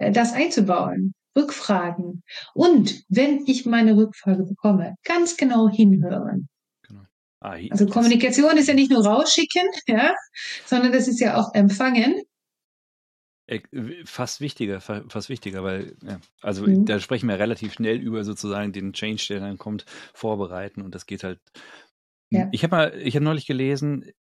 [0.03, 1.15] Äh, das einzubauen.
[1.37, 2.23] Rückfragen.
[2.53, 6.49] Und wenn ich meine Rückfrage bekomme, ganz genau hinhören.
[6.87, 7.01] Genau.
[7.41, 10.15] Ah, also Kommunikation ist ja nicht nur rausschicken, ja,
[10.67, 12.23] sondern das ist ja auch empfangen.
[13.47, 13.61] Äh,
[14.05, 16.85] fast wichtiger, fast wichtiger, weil, ja, also mhm.
[16.85, 21.07] da sprechen wir relativ schnell über sozusagen den Change, der dann kommt, vorbereiten und das
[21.07, 21.41] geht halt.
[22.29, 22.49] Ja.
[22.53, 24.11] Ich habe mal, ich habe neulich gelesen,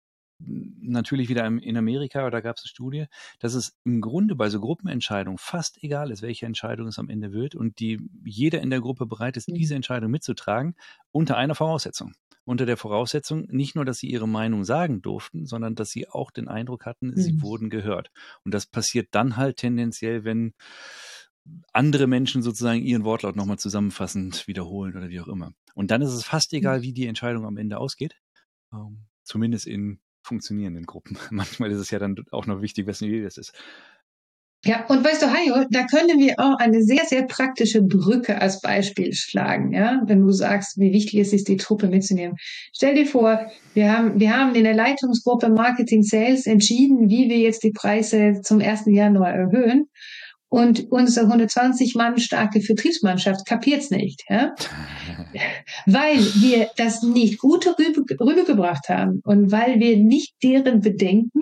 [0.44, 3.06] natürlich wieder in Amerika, da gab es eine Studie,
[3.38, 7.32] dass es im Grunde bei so Gruppenentscheidungen fast egal ist, welche Entscheidung es am Ende
[7.32, 9.54] wird und die jeder in der Gruppe bereit ist, mhm.
[9.54, 10.74] diese Entscheidung mitzutragen,
[11.10, 12.12] unter einer Voraussetzung.
[12.44, 16.32] Unter der Voraussetzung nicht nur, dass sie ihre Meinung sagen durften, sondern dass sie auch
[16.32, 17.16] den Eindruck hatten, mhm.
[17.16, 18.10] sie wurden gehört.
[18.44, 20.54] Und das passiert dann halt tendenziell, wenn
[21.72, 25.52] andere Menschen sozusagen ihren Wortlaut nochmal zusammenfassend wiederholen oder wie auch immer.
[25.74, 26.82] Und dann ist es fast egal, mhm.
[26.82, 28.16] wie die Entscheidung am Ende ausgeht.
[28.72, 31.16] Ähm, zumindest in funktionierenden Gruppen.
[31.30, 33.52] Manchmal ist es ja dann auch noch wichtig, wessen Idee das ist.
[34.64, 38.60] Ja, und weißt du, Hajo, da können wir auch eine sehr, sehr praktische Brücke als
[38.60, 42.36] Beispiel schlagen, ja, wenn du sagst, wie wichtig es ist, die Truppe mitzunehmen.
[42.72, 47.38] Stell dir vor, wir haben, wir haben in der Leitungsgruppe Marketing Sales entschieden, wie wir
[47.38, 48.84] jetzt die Preise zum 1.
[48.86, 49.88] Januar erhöhen.
[50.52, 54.54] Und unsere 120 Mann starke Vertriebsmannschaft kapiert's nicht, ja?
[55.86, 61.40] weil wir das nicht gut rübergebracht haben und weil wir nicht deren Bedenken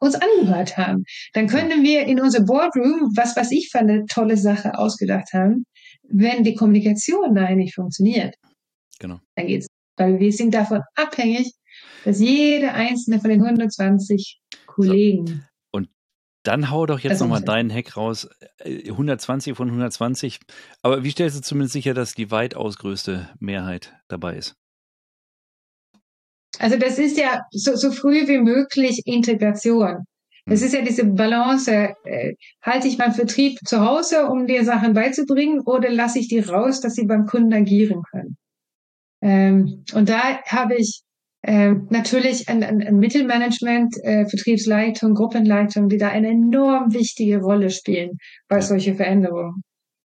[0.00, 1.04] uns angehört haben.
[1.32, 5.64] Dann können wir in unser Boardroom, was was ich für eine tolle Sache ausgedacht haben,
[6.08, 8.34] wenn die Kommunikation dahin nicht funktioniert.
[8.98, 9.20] Genau.
[9.36, 9.68] Dann geht's.
[9.96, 11.52] Weil wir sind davon abhängig,
[12.04, 15.46] dass jede einzelne von den 120 Kollegen.
[16.42, 18.28] Dann hau doch jetzt nochmal deinen Hack raus.
[18.64, 20.40] 120 äh, von 120.
[20.82, 24.56] Aber wie stellst du zumindest sicher, dass die weitaus größte Mehrheit dabei ist?
[26.58, 30.04] Also das ist ja so, so früh wie möglich Integration.
[30.46, 30.66] Das hm.
[30.66, 31.94] ist ja diese Balance.
[32.04, 36.40] Äh, halte ich meinen Vertrieb zu Hause, um dir Sachen beizubringen, oder lasse ich die
[36.40, 38.36] raus, dass sie beim Kunden agieren können?
[39.22, 41.02] Ähm, und da habe ich
[41.42, 47.70] äh, natürlich ein, ein, ein Mittelmanagement, äh, Vertriebsleitung, Gruppenleitung, die da eine enorm wichtige Rolle
[47.70, 49.62] spielen bei solchen Veränderungen.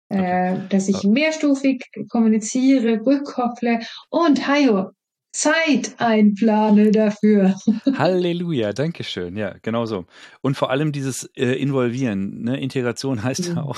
[0.09, 4.91] Äh, dass ich mehrstufig kommuniziere, rückkopple und Hajo,
[5.33, 7.55] Zeit einplane dafür.
[7.97, 9.35] Halleluja, danke schön.
[9.35, 10.05] Ja, genau so.
[10.41, 12.41] Und vor allem dieses äh, Involvieren.
[12.43, 12.59] Ne?
[12.59, 13.77] Integration heißt ja auch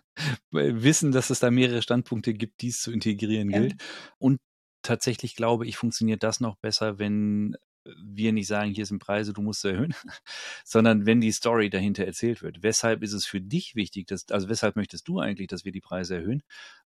[0.50, 3.60] wissen, dass es da mehrere Standpunkte gibt, die es zu integrieren ja.
[3.60, 3.76] gilt.
[4.18, 4.38] Und
[4.82, 7.56] tatsächlich glaube ich, funktioniert das noch besser, wenn
[7.96, 9.94] wir nicht sagen, hier sind Preise, du musst erhöhen,
[10.64, 12.62] sondern wenn die Story dahinter erzählt wird.
[12.62, 15.80] Weshalb ist es für dich wichtig, dass, also weshalb möchtest du eigentlich, dass wir die
[15.80, 16.42] Preise erhöhen?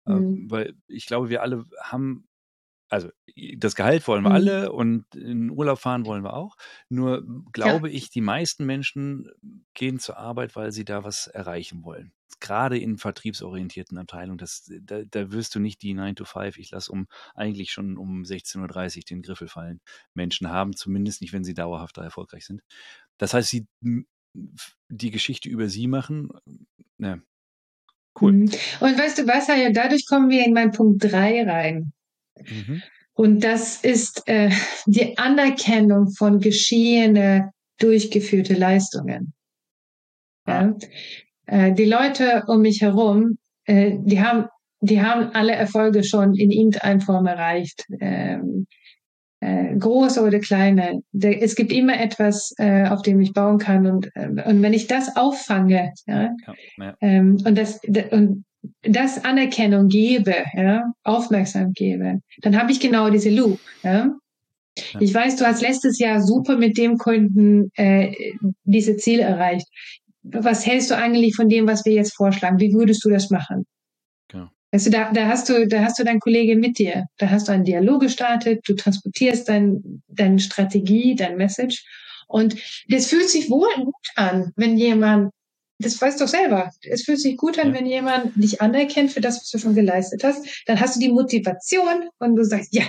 [0.07, 0.23] Ähm, mhm.
[0.23, 2.29] Ähm, weil ich glaube, wir alle haben
[2.93, 3.09] also
[3.57, 4.35] das Gehalt wollen wir mhm.
[4.35, 6.57] alle und in Urlaub fahren wollen wir auch.
[6.91, 7.25] Nur
[7.55, 7.95] glaube ja.
[7.95, 9.31] ich, die meisten Menschen
[9.73, 12.13] gehen zur Arbeit, weil sie da was erreichen wollen.
[12.39, 16.71] Gerade in vertriebsorientierten Abteilungen, das, da, da wirst du nicht die 9 to 5, ich
[16.71, 19.81] lasse um eigentlich schon um 16.30 Uhr den Griffel fallen,
[20.13, 22.61] Menschen haben, zumindest nicht, wenn sie dauerhaft da erfolgreich sind.
[23.17, 23.67] Das heißt, sie
[24.91, 26.29] die Geschichte über sie machen,
[26.99, 27.23] ne,
[28.21, 28.33] cool.
[28.33, 28.51] Mhm.
[28.81, 31.95] Und weißt du was, ja, dadurch kommen wir in meinen Punkt 3 rein.
[32.41, 32.83] Mhm.
[33.15, 34.51] Und das ist äh,
[34.87, 39.35] die Anerkennung von geschehene, durchgeführte Leistungen.
[40.47, 40.75] Ja?
[41.47, 44.47] Äh, die Leute um mich herum, äh, die haben,
[44.81, 47.85] die haben alle Erfolge schon in irgendeiner Form erreicht.
[48.01, 48.67] Ähm,
[49.41, 51.01] äh, große oder kleine.
[51.21, 53.87] Es gibt immer etwas, äh, auf dem ich bauen kann.
[53.87, 56.97] Und, äh, und wenn ich das auffange ja, ja, ja.
[57.01, 57.81] Ähm, und, das,
[58.13, 58.45] und
[58.83, 63.59] das Anerkennung gebe, ja, aufmerksam gebe, dann habe ich genau diese Loop.
[63.83, 64.11] Ja.
[64.93, 65.01] Ja.
[65.01, 68.15] Ich weiß, du hast letztes Jahr super mit dem Kunden äh,
[68.65, 69.67] diese Ziel erreicht.
[70.23, 72.61] Was hältst du eigentlich von dem, was wir jetzt vorschlagen?
[72.61, 73.67] Wie würdest du das machen?
[74.29, 74.49] Genau.
[74.71, 77.05] Also da, da hast du, da hast du deinen Kollegen mit dir.
[77.19, 78.61] Da hast du einen Dialog gestartet.
[78.67, 81.85] Du transportierst dein, deine Strategie, dein Message.
[82.29, 82.57] Und
[82.89, 85.33] das fühlt sich wohl gut an, wenn jemand
[85.83, 86.71] das weißt du doch selber.
[86.83, 87.75] Es fühlt sich gut an, ja.
[87.75, 90.63] wenn jemand dich anerkennt für das, was du schon geleistet hast.
[90.67, 92.85] Dann hast du die Motivation und du sagst, ja.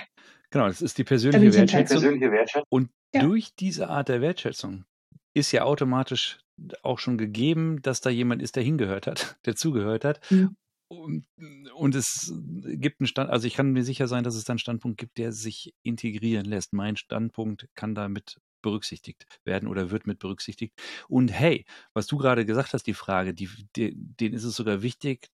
[0.52, 2.00] Genau, das ist die persönliche Wertschätzung.
[2.00, 2.68] persönliche Wertschätzung.
[2.70, 3.22] Und ja.
[3.22, 4.86] durch diese Art der Wertschätzung
[5.34, 6.40] ist ja automatisch
[6.84, 10.20] auch schon gegeben, dass da jemand ist, der hingehört hat, der zugehört hat.
[10.32, 10.56] Mhm.
[10.90, 11.26] Und,
[11.74, 12.32] und, es
[12.66, 15.18] gibt einen Stand, also ich kann mir sicher sein, dass es da einen Standpunkt gibt,
[15.18, 16.72] der sich integrieren lässt.
[16.72, 20.74] Mein Standpunkt kann damit berücksichtigt werden oder wird mit berücksichtigt.
[21.08, 24.82] Und hey, was du gerade gesagt hast, die Frage, die, die, denen ist es sogar
[24.82, 25.30] wichtig,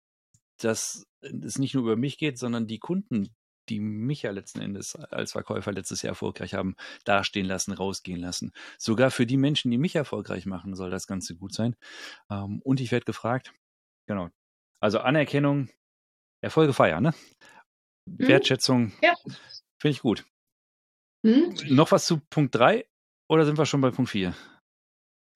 [0.58, 3.34] dass es nicht nur über mich geht, sondern die Kunden,
[3.70, 8.52] die mich ja letzten Endes als Verkäufer letztes Jahr erfolgreich haben, dastehen lassen, rausgehen lassen.
[8.78, 11.76] Sogar für die Menschen, die mich erfolgreich machen, soll das Ganze gut sein.
[12.30, 13.54] Ähm, und ich werde gefragt,
[14.08, 14.30] genau,
[14.82, 15.70] also Anerkennung,
[16.42, 17.14] Erfolge feiern, ne?
[18.06, 18.28] Mhm.
[18.28, 19.14] Wertschätzung, ja.
[19.78, 20.26] finde ich gut.
[21.22, 21.56] Mhm.
[21.68, 22.86] Noch was zu Punkt 3?
[23.30, 24.34] Oder sind wir schon bei Punkt 4?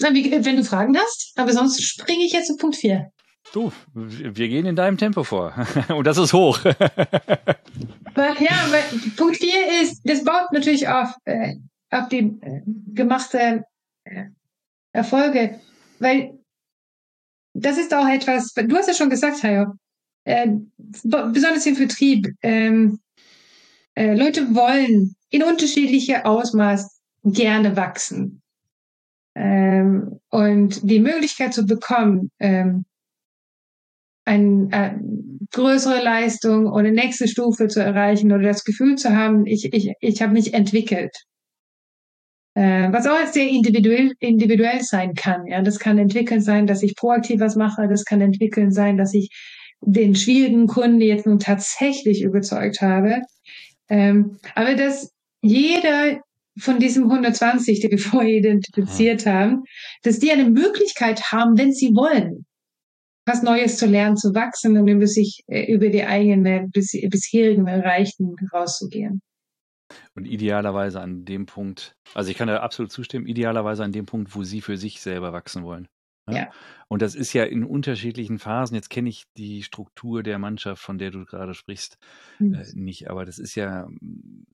[0.01, 3.11] Na, wie, wenn du Fragen hast, aber sonst springe ich jetzt zu Punkt 4.
[3.53, 5.53] Du, wir gehen in deinem Tempo vor.
[5.89, 6.59] Und das ist hoch.
[6.65, 6.73] ja,
[8.15, 8.79] aber
[9.15, 11.55] Punkt 4 ist, das baut natürlich auf, äh,
[11.91, 12.61] auf die äh,
[12.93, 13.63] gemachte
[14.05, 14.25] äh,
[14.91, 15.59] Erfolge,
[15.99, 16.39] weil
[17.53, 19.73] das ist auch etwas, du hast ja schon gesagt, Hajo,
[20.23, 20.47] äh,
[21.03, 22.99] besonders im Vertrieb, ähm,
[23.95, 26.92] äh, Leute wollen in unterschiedliche Ausmaß
[27.23, 28.41] gerne wachsen.
[29.35, 32.85] Ähm, und die Möglichkeit zu bekommen, ähm,
[34.25, 34.91] eine äh,
[35.51, 40.21] größere Leistung oder nächste Stufe zu erreichen oder das Gefühl zu haben, ich, ich, ich
[40.21, 41.15] habe mich entwickelt.
[42.55, 45.47] Äh, was auch sehr individuell, individuell sein kann.
[45.47, 47.87] Ja, das kann entwickeln sein, dass ich proaktiv was mache.
[47.87, 49.29] Das kann entwickeln sein, dass ich
[49.81, 53.21] den schwierigen Kunden jetzt nun tatsächlich überzeugt habe.
[53.89, 56.21] Ähm, aber dass jeder
[56.57, 59.63] von diesem 120, die wir vorher identifiziert haben,
[60.03, 62.45] dass die eine Möglichkeit haben, wenn sie wollen,
[63.25, 67.67] was Neues zu lernen, zu wachsen und über sich, äh, über die eigenen bis, bisherigen
[67.67, 69.21] Erreichten rauszugehen.
[70.15, 74.35] Und idealerweise an dem Punkt, also ich kann da absolut zustimmen, idealerweise an dem Punkt,
[74.35, 75.87] wo sie für sich selber wachsen wollen.
[76.27, 76.37] Ne?
[76.37, 76.51] Ja.
[76.87, 78.75] Und das ist ja in unterschiedlichen Phasen.
[78.75, 81.97] Jetzt kenne ich die Struktur der Mannschaft, von der du gerade sprichst,
[82.39, 82.53] mhm.
[82.53, 84.45] äh, nicht, aber das ist ja hm,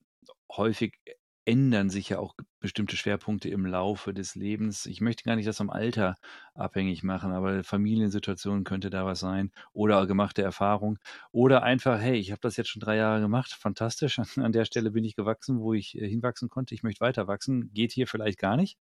[0.52, 0.98] häufig
[1.44, 4.86] ändern sich ja auch bestimmte Schwerpunkte im Laufe des Lebens.
[4.86, 6.16] Ich möchte gar nicht das vom Alter
[6.54, 10.98] abhängig machen, aber Familiensituation könnte da was sein oder gemachte Erfahrung
[11.32, 14.90] oder einfach, hey, ich habe das jetzt schon drei Jahre gemacht, fantastisch, an der Stelle
[14.90, 18.38] bin ich gewachsen, wo ich äh, hinwachsen konnte, ich möchte weiter wachsen, geht hier vielleicht
[18.38, 18.78] gar nicht.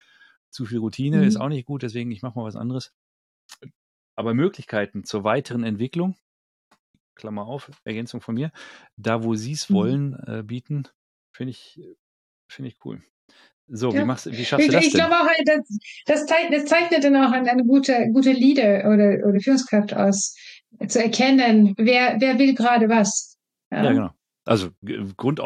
[0.50, 1.24] Zu viel Routine mhm.
[1.24, 2.94] ist auch nicht gut, deswegen ich mache mal was anderes.
[4.15, 6.15] Aber Möglichkeiten zur weiteren Entwicklung,
[7.15, 8.52] Klammer auf, Ergänzung von mir,
[8.96, 9.74] da wo sie es mhm.
[9.74, 10.88] wollen, äh, bieten,
[11.34, 11.82] finde ich
[12.47, 13.01] Finde ich cool.
[13.67, 14.01] So, ja.
[14.01, 15.01] wie, machst, wie schaffst ich, du das Ich denn?
[15.01, 15.63] glaube auch, halt,
[16.05, 20.36] das, das, zeichnet dann auch eine, eine gute, gute Leader oder, oder Führungskraft aus,
[20.88, 23.38] zu erkennen, wer, wer will gerade was.
[23.72, 24.09] Ja, ja genau.
[24.45, 24.70] Also
[25.17, 25.41] Grund,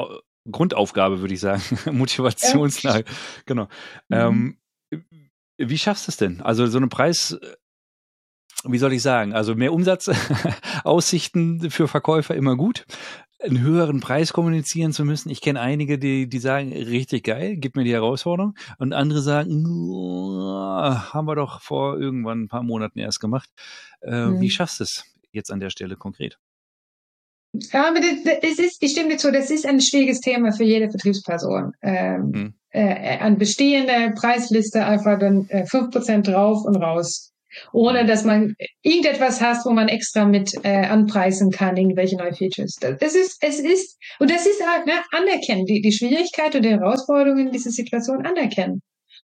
[0.52, 1.62] Grundaufgabe, würde ich sagen.
[1.92, 3.06] Motivationslage.
[3.08, 3.16] Ja.
[3.46, 3.68] Genau.
[4.10, 4.58] Mhm.
[4.92, 5.06] Ähm,
[5.58, 6.42] wie schaffst du es denn?
[6.42, 7.38] Also so einen Preis,
[8.66, 9.34] wie soll ich sagen?
[9.34, 12.86] Also mehr Umsatzaussichten für Verkäufer immer gut
[13.42, 15.30] einen höheren Preis kommunizieren zu müssen.
[15.30, 18.56] Ich kenne einige, die, die sagen, richtig geil, gib mir die Herausforderung.
[18.78, 23.50] Und andere sagen, haben wir doch vor irgendwann ein paar Monaten erst gemacht.
[24.02, 24.42] Äh, mhm.
[24.42, 26.38] Wie schaffst du es jetzt an der Stelle konkret?
[27.54, 30.64] Ja, aber das, das ist, ich stimme dir zu, das ist ein schwieriges Thema für
[30.64, 31.74] jede Vertriebsperson.
[31.82, 32.54] Ähm, hm.
[32.70, 37.32] äh, an bestehende Preisliste einfach dann äh, 5% drauf und raus.
[37.74, 42.76] Ohne dass man irgendetwas hast, wo man extra mit äh, anpreisen kann, irgendwelche neue Features.
[42.76, 46.70] Das ist, es ist, und das ist halt, ne, anerkennen, die, die Schwierigkeit und die
[46.70, 48.82] Herausforderungen dieser Situation anerkennen.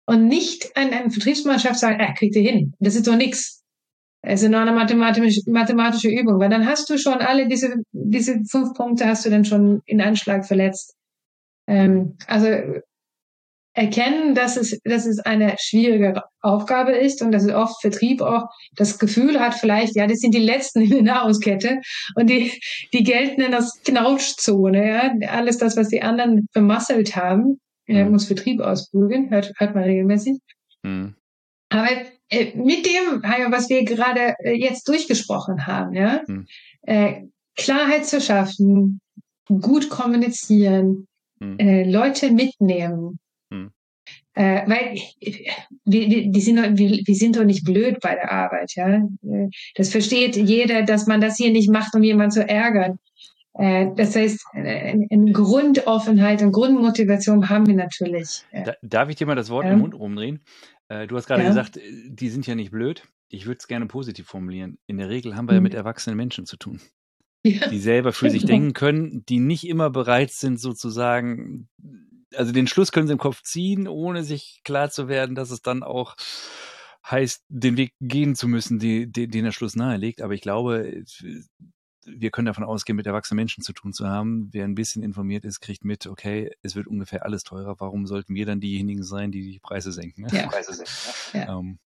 [0.05, 2.73] Und nicht an eine Vertriebsmannschaft sagen, äh, kriegt ihr hin.
[2.79, 3.63] Das ist doch nix.
[4.21, 8.41] Es ist nur eine mathematische, mathematische Übung, weil dann hast du schon alle diese, diese
[8.49, 10.95] fünf Punkte hast du dann schon in Anschlag verletzt.
[11.67, 12.47] Ähm, also
[13.77, 18.45] erkennen, dass es, dass es eine schwierige Aufgabe ist und dass es oft Vertrieb auch
[18.75, 21.79] das Gefühl hat, vielleicht, ja, das sind die Letzten in der Nahrungskette
[22.15, 22.59] und die,
[22.91, 25.29] die gelten in der Knautschzone, ja.
[25.29, 28.11] Alles das, was die anderen vermasselt haben, mhm.
[28.11, 30.39] muss Vertrieb ausbügeln, hört, hört man regelmäßig.
[30.81, 31.13] Mhm.
[31.69, 31.89] Aber
[32.29, 33.21] äh, mit dem,
[33.51, 36.47] was wir gerade äh, jetzt durchgesprochen haben, ja, mhm.
[36.81, 37.25] äh,
[37.55, 39.01] Klarheit zu schaffen,
[39.47, 41.07] gut kommunizieren,
[41.39, 41.59] mhm.
[41.59, 43.26] äh, Leute mitnehmen, hm.
[44.37, 44.99] Äh, weil
[45.85, 48.75] wir, die sind, wir, wir sind doch nicht blöd bei der Arbeit.
[48.75, 49.01] Ja?
[49.73, 52.99] Das versteht jeder, dass man das hier nicht macht, um jemanden zu ärgern.
[53.55, 58.43] Äh, das heißt, eine Grundoffenheit und Grundmotivation haben wir natürlich.
[58.83, 59.71] Darf ich dir mal das Wort ja.
[59.71, 60.43] im Mund rumdrehen?
[60.87, 61.49] Äh, du hast gerade ja.
[61.49, 63.07] gesagt, die sind ja nicht blöd.
[63.29, 64.77] Ich würde es gerne positiv formulieren.
[64.85, 65.57] In der Regel haben wir mhm.
[65.57, 66.79] ja mit erwachsenen Menschen zu tun.
[67.43, 71.69] Die selber für sich denken können, die nicht immer bereit sind, sozusagen
[72.35, 75.61] also den Schluss können sie im Kopf ziehen, ohne sich klar zu werden, dass es
[75.61, 76.15] dann auch
[77.09, 80.21] heißt, den Weg gehen zu müssen, die, die, den der Schluss nahelegt.
[80.21, 81.03] Aber ich glaube,
[82.05, 84.49] wir können davon ausgehen, mit erwachsenen Menschen zu tun zu haben.
[84.51, 87.75] Wer ein bisschen informiert ist, kriegt mit, okay, es wird ungefähr alles teurer.
[87.79, 90.23] Warum sollten wir dann diejenigen sein, die die Preise senken?
[90.23, 90.29] Ne?
[90.31, 90.47] Ja.
[90.47, 90.93] Preise senken
[91.33, 91.55] ja.
[91.55, 91.79] Um, ähm,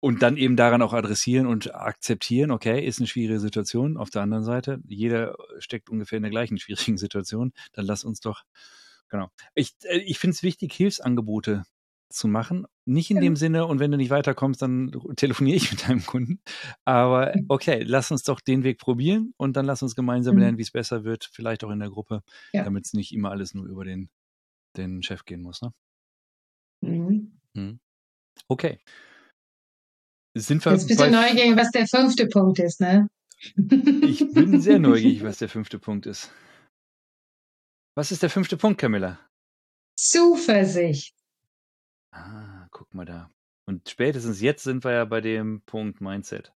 [0.00, 3.96] und dann eben daran auch adressieren und akzeptieren, okay, ist eine schwierige Situation.
[3.96, 7.52] Auf der anderen Seite, jeder steckt ungefähr in der gleichen schwierigen Situation.
[7.72, 8.42] Dann lass uns doch
[9.14, 9.30] Genau.
[9.54, 11.62] Ich, äh, ich finde es wichtig, Hilfsangebote
[12.10, 12.66] zu machen.
[12.84, 16.40] Nicht in dem Sinne, und wenn du nicht weiterkommst, dann telefoniere ich mit deinem Kunden.
[16.84, 20.40] Aber okay, lass uns doch den Weg probieren und dann lass uns gemeinsam mhm.
[20.40, 22.64] lernen, wie es besser wird, vielleicht auch in der Gruppe, ja.
[22.64, 24.10] damit es nicht immer alles nur über den,
[24.76, 25.62] den Chef gehen muss.
[25.62, 25.72] Ne?
[26.80, 27.38] Mhm.
[27.54, 27.78] Mhm.
[28.48, 28.80] Okay.
[30.36, 33.06] Sind wir Jetzt bist du neugierig, was der fünfte Punkt ist, ne?
[33.38, 36.32] ich bin sehr neugierig, was der fünfte Punkt ist.
[37.94, 39.20] Was ist der fünfte Punkt, Camilla?
[39.96, 41.14] Zuversicht.
[42.10, 43.30] Ah, guck mal da.
[43.66, 46.52] Und spätestens jetzt sind wir ja bei dem Punkt Mindset.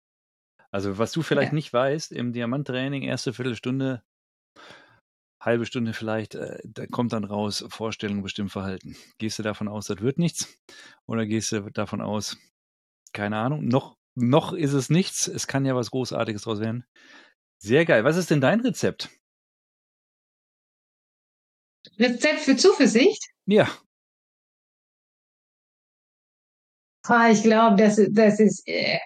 [0.71, 1.55] Also, was du vielleicht ja.
[1.55, 4.03] nicht weißt, im Diamanttraining, erste Viertelstunde,
[5.41, 8.97] halbe Stunde vielleicht, äh, da kommt dann raus, Vorstellung, bestimmt Verhalten.
[9.19, 10.59] Gehst du davon aus, das wird nichts?
[11.07, 12.37] Oder gehst du davon aus,
[13.13, 16.85] keine Ahnung, noch, noch ist es nichts, es kann ja was Großartiges draus werden.
[17.59, 18.05] Sehr geil.
[18.05, 19.11] Was ist denn dein Rezept?
[21.99, 23.23] Rezept für Zuversicht?
[23.47, 23.69] Ja.
[27.09, 28.67] Ah, ich glaube, das, das ist.
[28.67, 28.99] Äh,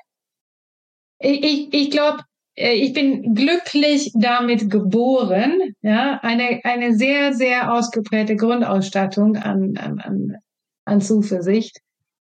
[1.19, 2.25] ich ich glaube,
[2.57, 5.75] äh, ich bin glücklich damit geboren.
[5.83, 10.37] Ja, eine eine sehr sehr ausgeprägte Grundausstattung an an an,
[10.85, 11.79] an Zuversicht.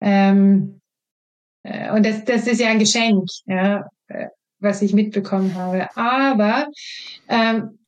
[0.01, 0.81] Ähm,
[1.63, 4.27] äh, und das das ist ja ein Geschenk, ja, äh,
[4.59, 5.87] was ich mitbekommen habe.
[5.95, 6.67] Aber
[7.27, 7.79] ähm,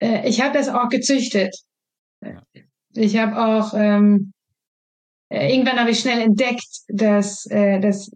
[0.00, 1.56] äh, ich habe das auch gezüchtet.
[2.94, 4.32] Ich habe auch ähm,
[5.30, 8.10] äh, irgendwann habe ich schnell entdeckt, dass, äh, dass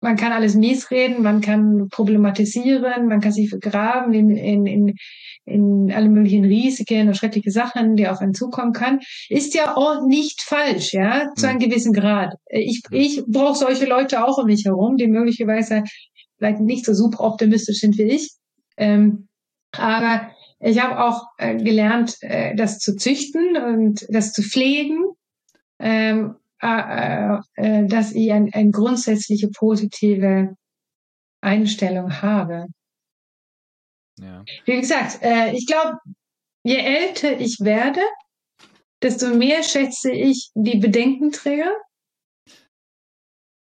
[0.00, 4.94] man kann alles mies reden, man kann problematisieren, man kann sich vergraben in, in, in,
[5.44, 10.04] in alle möglichen Risiken und schreckliche Sachen, die auf einen zukommen kann, ist ja auch
[10.04, 12.34] nicht falsch, ja, zu einem gewissen Grad.
[12.50, 15.84] Ich, ich brauche solche Leute auch um mich herum, die möglicherweise
[16.36, 18.32] vielleicht nicht so super optimistisch sind wie ich.
[18.76, 19.28] Ähm,
[19.70, 20.32] aber
[20.62, 25.04] ich habe auch äh, gelernt, äh, das zu züchten und das zu pflegen,
[25.80, 30.56] ähm, äh, äh, dass ich eine ein grundsätzliche positive
[31.42, 32.66] Einstellung habe.
[34.20, 34.44] Ja.
[34.64, 35.98] Wie gesagt, äh, ich glaube,
[36.62, 38.00] je älter ich werde,
[39.02, 41.72] desto mehr schätze ich die Bedenkenträger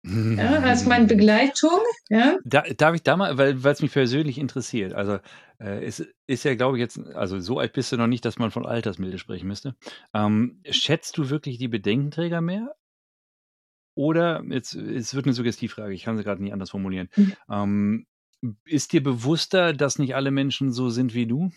[0.03, 1.79] ja, als meine Begleitung.
[2.09, 2.37] Ja.
[2.43, 4.93] Da, darf ich da mal, weil es mich persönlich interessiert.
[4.93, 5.19] Also äh,
[5.61, 8.51] es ist ja, glaube ich, jetzt, also so alt bist du noch nicht, dass man
[8.51, 9.75] von Altersmilde sprechen müsste.
[10.13, 12.75] Ähm, schätzt du wirklich die Bedenkenträger mehr?
[13.95, 17.09] Oder, jetzt, es wird eine Suggestivfrage, ich kann sie gerade nicht anders formulieren.
[17.15, 17.33] Mhm.
[17.49, 18.07] Ähm,
[18.65, 21.51] ist dir bewusster, dass nicht alle Menschen so sind wie du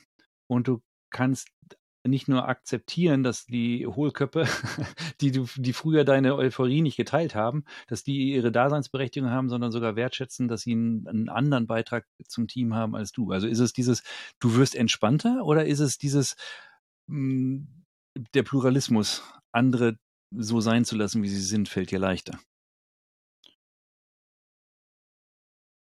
[0.48, 1.48] und du kannst
[2.06, 4.46] nicht nur akzeptieren, dass die Hohlköpfe,
[5.20, 9.72] die du, die früher deine Euphorie nicht geteilt haben, dass die ihre Daseinsberechtigung haben, sondern
[9.72, 13.30] sogar wertschätzen, dass sie einen, einen anderen Beitrag zum Team haben als du.
[13.30, 14.02] Also ist es dieses,
[14.38, 16.36] du wirst entspannter oder ist es dieses,
[17.06, 17.68] mh, hm,
[18.34, 19.98] der Pluralismus, andere
[20.30, 22.38] so sein zu lassen, wie sie sind, fällt dir leichter?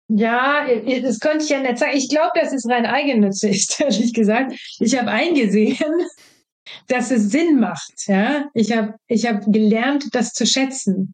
[0.10, 0.66] Ja,
[1.02, 1.96] das könnte ich ja nicht sagen.
[1.96, 4.54] Ich glaube, dass es rein eigennützig, ehrlich gesagt.
[4.80, 5.78] Ich habe eingesehen,
[6.88, 8.08] dass es Sinn macht.
[8.08, 11.14] Ja, ich habe ich hab gelernt, das zu schätzen.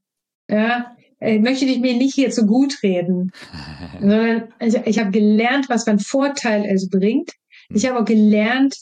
[0.49, 3.31] Ja, ich möchte mir nicht hier zu gut reden,
[3.99, 7.31] sondern ich, ich habe gelernt, was für einen Vorteil es bringt.
[7.69, 8.77] Ich habe auch gelernt,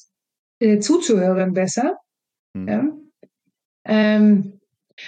[0.60, 1.98] äh, zuzuhören besser.
[2.54, 2.68] Mhm.
[2.68, 2.98] Ja.
[3.86, 4.60] Ähm,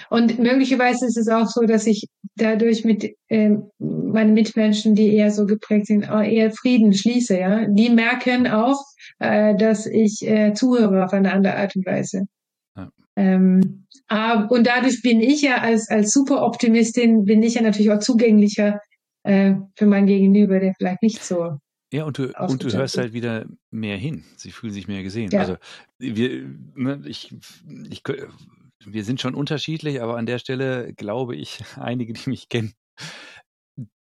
[0.10, 5.32] und möglicherweise ist es auch so, dass ich dadurch mit äh, meinen Mitmenschen, die eher
[5.32, 7.38] so geprägt sind, eher Frieden schließe.
[7.38, 8.82] Ja, die merken auch,
[9.20, 12.26] äh, dass ich äh, zuhöre auf eine andere Art und Weise.
[12.76, 12.90] Ja.
[13.16, 18.00] Ähm, aber, und dadurch bin ich ja als als Superoptimistin bin ich ja natürlich auch
[18.00, 18.80] zugänglicher
[19.24, 21.58] äh, für mein Gegenüber, der vielleicht nicht so
[21.96, 24.26] ja, und du, und du hörst halt wieder mehr hin.
[24.36, 25.32] Sie fühlen sich mehr gesehen.
[25.32, 25.40] Ja.
[25.40, 25.56] Also
[25.98, 27.34] wir, ne, ich,
[27.90, 28.04] ich
[28.86, 32.74] wir sind schon unterschiedlich, aber an der Stelle glaube ich, einige, die mich kennen,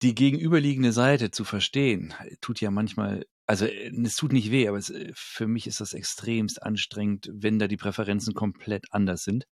[0.03, 4.79] die gegenüberliegende Seite zu verstehen, tut ja manchmal, also äh, es tut nicht weh, aber
[4.79, 9.47] es, äh, für mich ist das extremst anstrengend, wenn da die Präferenzen komplett anders sind.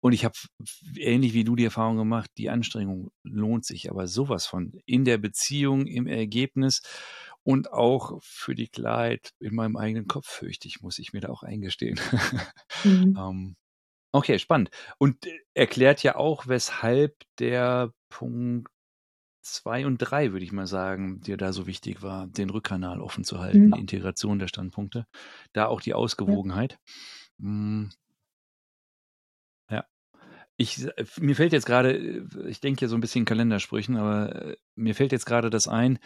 [0.00, 0.34] Und ich habe
[0.96, 5.18] ähnlich wie du die Erfahrung gemacht, die Anstrengung lohnt sich aber sowas von in der
[5.18, 6.80] Beziehung, im Ergebnis
[7.42, 11.28] und auch für die Klarheit in meinem eigenen Kopf, fürchte ich, muss ich mir da
[11.28, 12.00] auch eingestehen.
[12.82, 13.14] Mhm.
[13.18, 13.56] ähm,
[14.14, 14.70] Okay, spannend.
[14.98, 18.68] Und äh, erklärt ja auch, weshalb der Punkt
[19.42, 23.24] 2 und 3, würde ich mal sagen, dir da so wichtig war, den Rückkanal offen
[23.24, 23.72] zu halten, Mhm.
[23.72, 25.06] die Integration der Standpunkte,
[25.54, 25.94] da auch die
[26.26, 26.36] Ja.
[26.36, 26.78] Ausgewogenheit.
[27.40, 27.90] Hm.
[29.68, 29.84] Ja.
[30.56, 34.56] Ich äh, mir fällt jetzt gerade, äh, ich denke ja so ein bisschen Kalendersprüchen, aber,
[34.76, 35.98] mir fällt jetzt gerade das ein: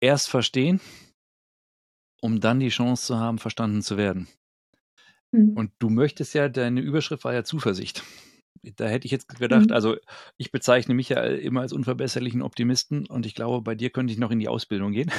[0.00, 0.80] Erst verstehen
[2.22, 4.28] um dann die Chance zu haben, verstanden zu werden.
[5.32, 5.52] Mhm.
[5.56, 8.04] Und du möchtest ja, deine Überschrift war ja Zuversicht.
[8.76, 9.72] Da hätte ich jetzt gedacht, mhm.
[9.72, 9.96] also
[10.36, 14.18] ich bezeichne mich ja immer als unverbesserlichen Optimisten und ich glaube, bei dir könnte ich
[14.18, 15.10] noch in die Ausbildung gehen.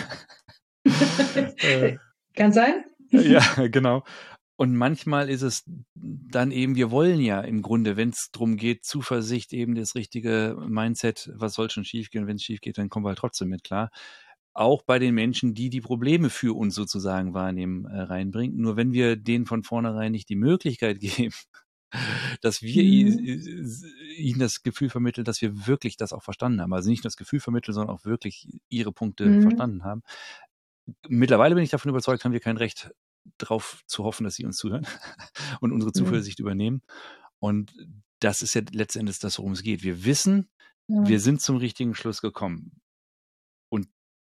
[1.57, 1.97] äh,
[2.35, 2.83] Kann sein.
[3.09, 4.03] ja, genau.
[4.57, 5.63] Und manchmal ist es
[5.95, 10.55] dann eben, wir wollen ja im Grunde, wenn es darum geht, Zuversicht, eben das richtige
[10.67, 13.63] Mindset, was soll schon schiefgehen, wenn es schief geht, dann kommen wir halt trotzdem mit
[13.63, 13.89] klar
[14.53, 18.57] auch bei den Menschen, die die Probleme für uns sozusagen wahrnehmen, äh, reinbringt.
[18.57, 21.33] Nur wenn wir denen von vornherein nicht die Möglichkeit geben,
[22.41, 23.43] dass wir mhm.
[24.17, 26.73] ihnen das Gefühl vermitteln, dass wir wirklich das auch verstanden haben.
[26.73, 29.41] Also nicht nur das Gefühl vermitteln, sondern auch wirklich ihre Punkte mhm.
[29.41, 30.03] verstanden haben.
[31.07, 32.91] Mittlerweile bin ich davon überzeugt, haben wir kein Recht
[33.37, 34.87] darauf zu hoffen, dass sie uns zuhören
[35.61, 36.45] und unsere Zuversicht mhm.
[36.45, 36.81] übernehmen.
[37.39, 37.73] Und
[38.19, 39.83] das ist ja letztendlich das, worum es geht.
[39.83, 40.49] Wir wissen,
[40.87, 41.07] ja.
[41.07, 42.80] wir sind zum richtigen Schluss gekommen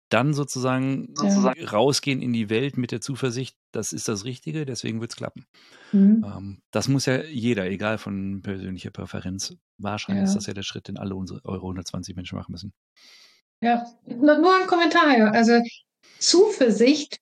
[0.08, 5.00] dann sozusagen, sozusagen, rausgehen in die Welt mit der Zuversicht, das ist das Richtige, deswegen
[5.00, 5.46] wird es klappen.
[5.92, 6.24] Mhm.
[6.24, 9.56] Ähm, das muss ja jeder, egal von persönlicher Präferenz.
[9.78, 10.28] Wahrscheinlich ja.
[10.28, 12.72] ist das ja der Schritt, den alle unsere Euro 120 Menschen machen müssen.
[13.60, 15.32] Ja, nur ein Kommentar.
[15.32, 15.60] Also
[16.18, 17.18] Zuversicht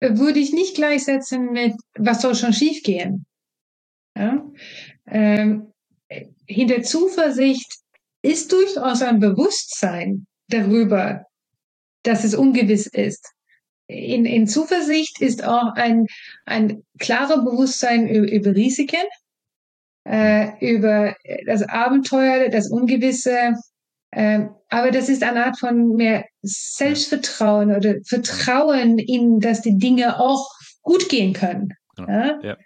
[0.00, 3.26] äh, würde ich nicht gleichsetzen mit, was soll schon schiefgehen.
[4.16, 4.44] Ja?
[5.06, 5.72] Ähm,
[6.46, 7.80] hinter Zuversicht
[8.22, 11.24] ist durchaus ein Bewusstsein darüber,
[12.04, 13.32] dass es ungewiss ist.
[13.86, 16.06] In, in Zuversicht ist auch ein,
[16.46, 19.04] ein klarer Bewusstsein über, über Risiken,
[20.04, 21.14] äh, über
[21.46, 23.54] das Abenteuer, das Ungewisse.
[24.10, 30.18] Äh, aber das ist eine Art von mehr Selbstvertrauen oder Vertrauen in, dass die Dinge
[30.18, 30.48] auch
[30.82, 31.74] gut gehen können.
[31.98, 32.40] Ja?
[32.42, 32.56] ja.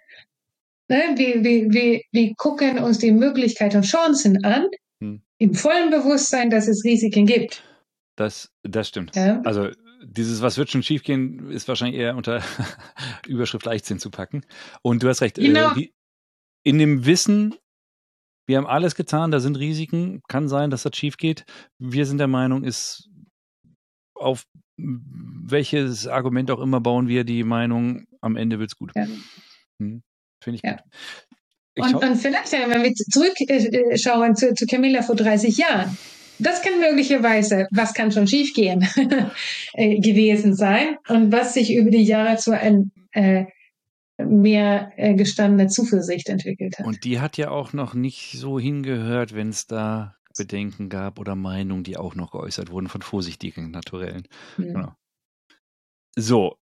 [0.87, 1.01] Ne?
[1.15, 4.67] Wir, wir, wir, wir gucken uns die Möglichkeiten und Chancen an,
[4.99, 5.21] hm.
[5.37, 7.63] im vollen Bewusstsein, dass es Risiken gibt.
[8.19, 9.15] Das, das stimmt.
[9.15, 9.41] Ja.
[9.45, 9.69] Also
[10.03, 12.43] dieses, was wird schon schiefgehen, ist wahrscheinlich eher unter
[13.27, 14.45] Überschrift Leichtsinn zu packen.
[14.81, 15.37] Und du hast recht.
[15.37, 15.73] Äh, genau.
[15.75, 15.93] Äh,
[16.63, 17.55] in dem Wissen,
[18.45, 21.45] wir haben alles getan, da sind Risiken, kann sein, dass das schief geht.
[21.77, 23.09] Wir sind der Meinung, ist
[24.15, 24.43] auf
[24.75, 28.91] welches Argument auch immer bauen wir die Meinung, am Ende wird es gut.
[28.95, 29.07] Ja.
[29.81, 30.03] Hm,
[30.43, 30.73] Finde ich ja.
[30.73, 30.83] gut.
[31.75, 35.97] Ich und, und, vielleicht, wenn wir zurückschauen zu, zu Camilla vor 30 Jahren,
[36.39, 38.87] das kann möglicherweise, was kann schon schiefgehen,
[39.73, 43.45] äh, gewesen sein und was sich über die Jahre zu ein äh,
[44.17, 46.85] mehr äh, gestandene Zuversicht entwickelt hat.
[46.85, 51.35] Und die hat ja auch noch nicht so hingehört, wenn es da Bedenken gab oder
[51.35, 54.27] Meinungen, die auch noch geäußert wurden von vorsichtigen Naturellen.
[54.57, 54.73] Mhm.
[54.73, 54.95] Genau.
[56.15, 56.57] So,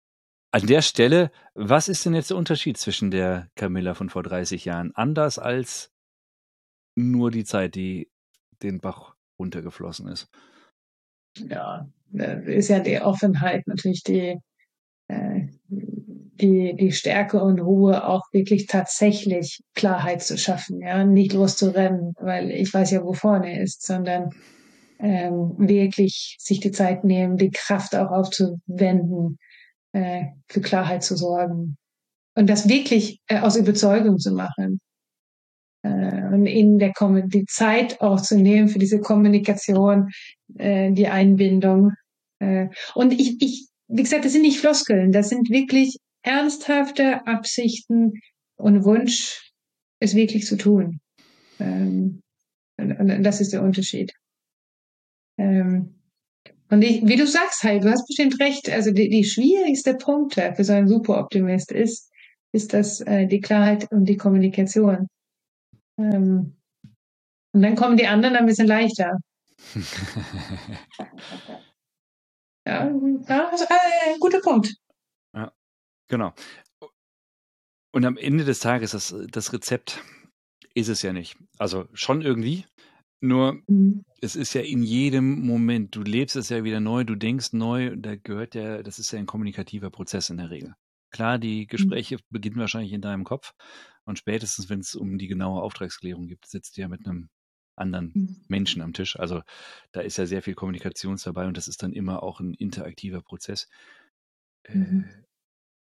[0.53, 4.65] an der Stelle, was ist denn jetzt der Unterschied zwischen der Camilla von vor 30
[4.65, 4.93] Jahren?
[4.95, 5.93] Anders als
[6.95, 8.09] nur die Zeit, die
[8.63, 10.29] den Bach runtergeflossen ist.
[11.39, 14.39] Ja, äh, ist ja die Offenheit natürlich die,
[15.09, 22.15] äh, die, die Stärke und Ruhe auch wirklich tatsächlich Klarheit zu schaffen, ja, nicht loszurennen,
[22.19, 24.31] weil ich weiß ja, wo vorne ist, sondern
[24.99, 29.39] ähm, wirklich sich die Zeit nehmen, die Kraft auch aufzuwenden,
[29.93, 31.77] äh, für Klarheit zu sorgen
[32.37, 34.81] und das wirklich äh, aus Überzeugung zu machen
[35.89, 36.93] und in der
[37.27, 40.09] die Zeit auch zu nehmen für diese Kommunikation,
[40.57, 41.93] äh, die Einbindung.
[42.39, 48.15] Äh, und ich, ich, wie gesagt, das sind nicht Floskeln, das sind wirklich ernsthafte Absichten
[48.57, 49.53] und Wunsch,
[50.01, 51.01] es wirklich zu tun.
[51.61, 52.21] Ähm,
[52.79, 54.13] und, und das ist der Unterschied.
[55.39, 55.95] Ähm,
[56.71, 58.71] und ich, wie du sagst, halt, du hast bestimmt recht.
[58.71, 62.11] Also die, die schwierigste Punkte für so einen Superoptimist ist,
[62.53, 65.09] ist das äh, die Klarheit und die Kommunikation.
[65.99, 66.57] Ähm,
[67.53, 69.19] und dann kommen die anderen ein bisschen leichter.
[72.67, 72.91] ja,
[73.29, 74.75] ja also, äh, guter Punkt.
[75.35, 75.53] Ja,
[76.09, 76.35] genau.
[77.93, 80.03] Und am Ende des Tages, das, das Rezept
[80.75, 81.37] ist es ja nicht.
[81.59, 82.67] Also schon irgendwie,
[83.21, 84.05] nur mhm.
[84.21, 87.95] es ist ja in jedem Moment, du lebst es ja wieder neu, du denkst neu,
[87.97, 90.75] da gehört ja, das ist ja ein kommunikativer Prozess in der Regel.
[91.11, 91.67] Klar, die mhm.
[91.69, 92.21] Gespräche mhm.
[92.31, 93.53] beginnen wahrscheinlich in deinem Kopf
[94.05, 97.29] und spätestens, wenn es um die genaue Auftragsklärung geht, sitzt du ja mit einem
[97.77, 98.37] anderen mhm.
[98.49, 99.19] Menschen am Tisch.
[99.19, 99.43] Also
[99.93, 103.23] da ist ja sehr viel Kommunikation dabei und das ist dann immer auch ein interaktiver
[103.23, 103.69] Prozess.
[104.65, 105.05] Äh, mhm.
[105.05, 105.25] Äh,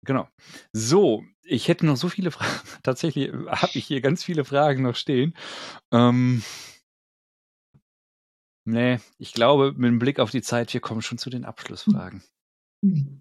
[0.05, 0.29] genau.
[0.73, 2.51] So, ich hätte noch so viele Fragen.
[2.83, 5.35] Tatsächlich habe ich hier ganz viele Fragen noch stehen.
[5.93, 6.43] Ähm,
[8.65, 12.23] nee, ich glaube, mit dem Blick auf die Zeit, wir kommen schon zu den Abschlussfragen.
[12.83, 13.21] Mhm.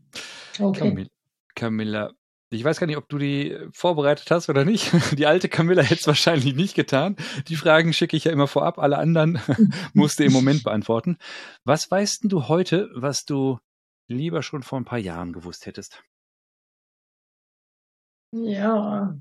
[0.59, 0.79] Okay.
[0.79, 1.09] Camilla,
[1.55, 2.13] Camilla
[2.53, 4.91] ich weiß gar nicht, ob du die äh, vorbereitet hast oder nicht.
[5.17, 7.15] Die alte Camilla hätte es wahrscheinlich nicht getan.
[7.47, 8.79] Die Fragen schicke ich ja immer vorab.
[8.79, 9.39] Alle anderen
[9.93, 11.17] musste im Moment beantworten.
[11.63, 13.59] Was weißt du heute, was du
[14.07, 16.03] lieber schon vor ein paar Jahren gewusst hättest?
[18.31, 19.15] Ja.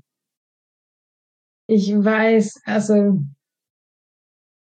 [1.67, 3.19] Ich weiß, also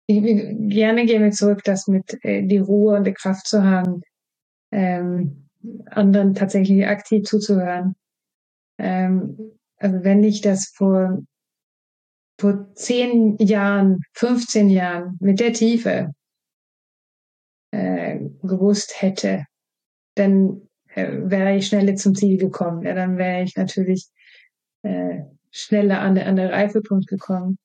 [0.06, 4.02] ich gerne gehen wir zurück, das mit äh, die Ruhe und die Kraft zu haben,
[4.72, 5.48] ähm,
[5.86, 7.94] anderen tatsächlich aktiv zuzuhören
[8.78, 11.22] ähm, also wenn ich das vor,
[12.38, 16.12] vor zehn Jahren, 15 Jahren mit der Tiefe
[17.72, 19.44] äh, gewusst hätte,
[20.14, 22.82] dann äh, wäre ich schneller zum Ziel gekommen.
[22.82, 24.08] Ja, dann wäre ich natürlich
[24.82, 27.58] äh, schneller an an der Reifepunkt gekommen.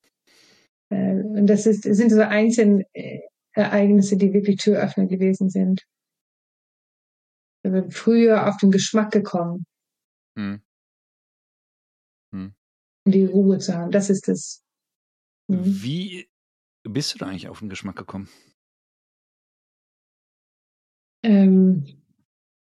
[0.90, 3.20] Äh, und das ist, sind so einzelne äh,
[3.52, 5.84] Ereignisse, die wirklich Türöffner gewesen sind.
[7.64, 9.66] Ich bin früher auf den Geschmack gekommen.
[10.36, 10.62] Hm
[13.12, 13.92] die Ruhe zu haben.
[13.92, 14.64] Das ist das.
[15.48, 15.64] Mhm.
[15.64, 16.30] Wie
[16.84, 18.30] bist du da eigentlich auf den Geschmack gekommen?
[21.24, 21.86] Ähm,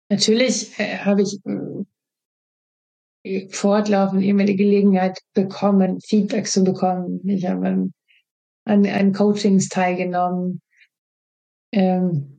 [0.09, 1.39] natürlich äh, habe ich
[3.23, 7.21] äh, fortlaufend immer die Gelegenheit bekommen, Feedback zu bekommen.
[7.27, 7.93] Ich habe an,
[8.65, 10.61] an, an Coachings teilgenommen.
[11.71, 12.36] Ähm,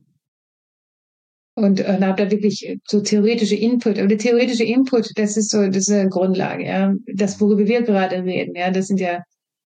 [1.59, 3.97] und, und habe da wirklich so theoretische Input.
[3.97, 6.93] Aber der theoretische Input, das ist so, das ist eine Grundlage, ja.
[7.13, 9.23] Das, worüber wir gerade reden, ja, das sind ja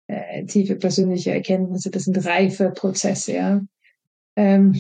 [0.07, 3.61] äh, tiefe persönliche Erkenntnisse, das sind reife Prozesse, ja.
[4.36, 4.75] Ähm,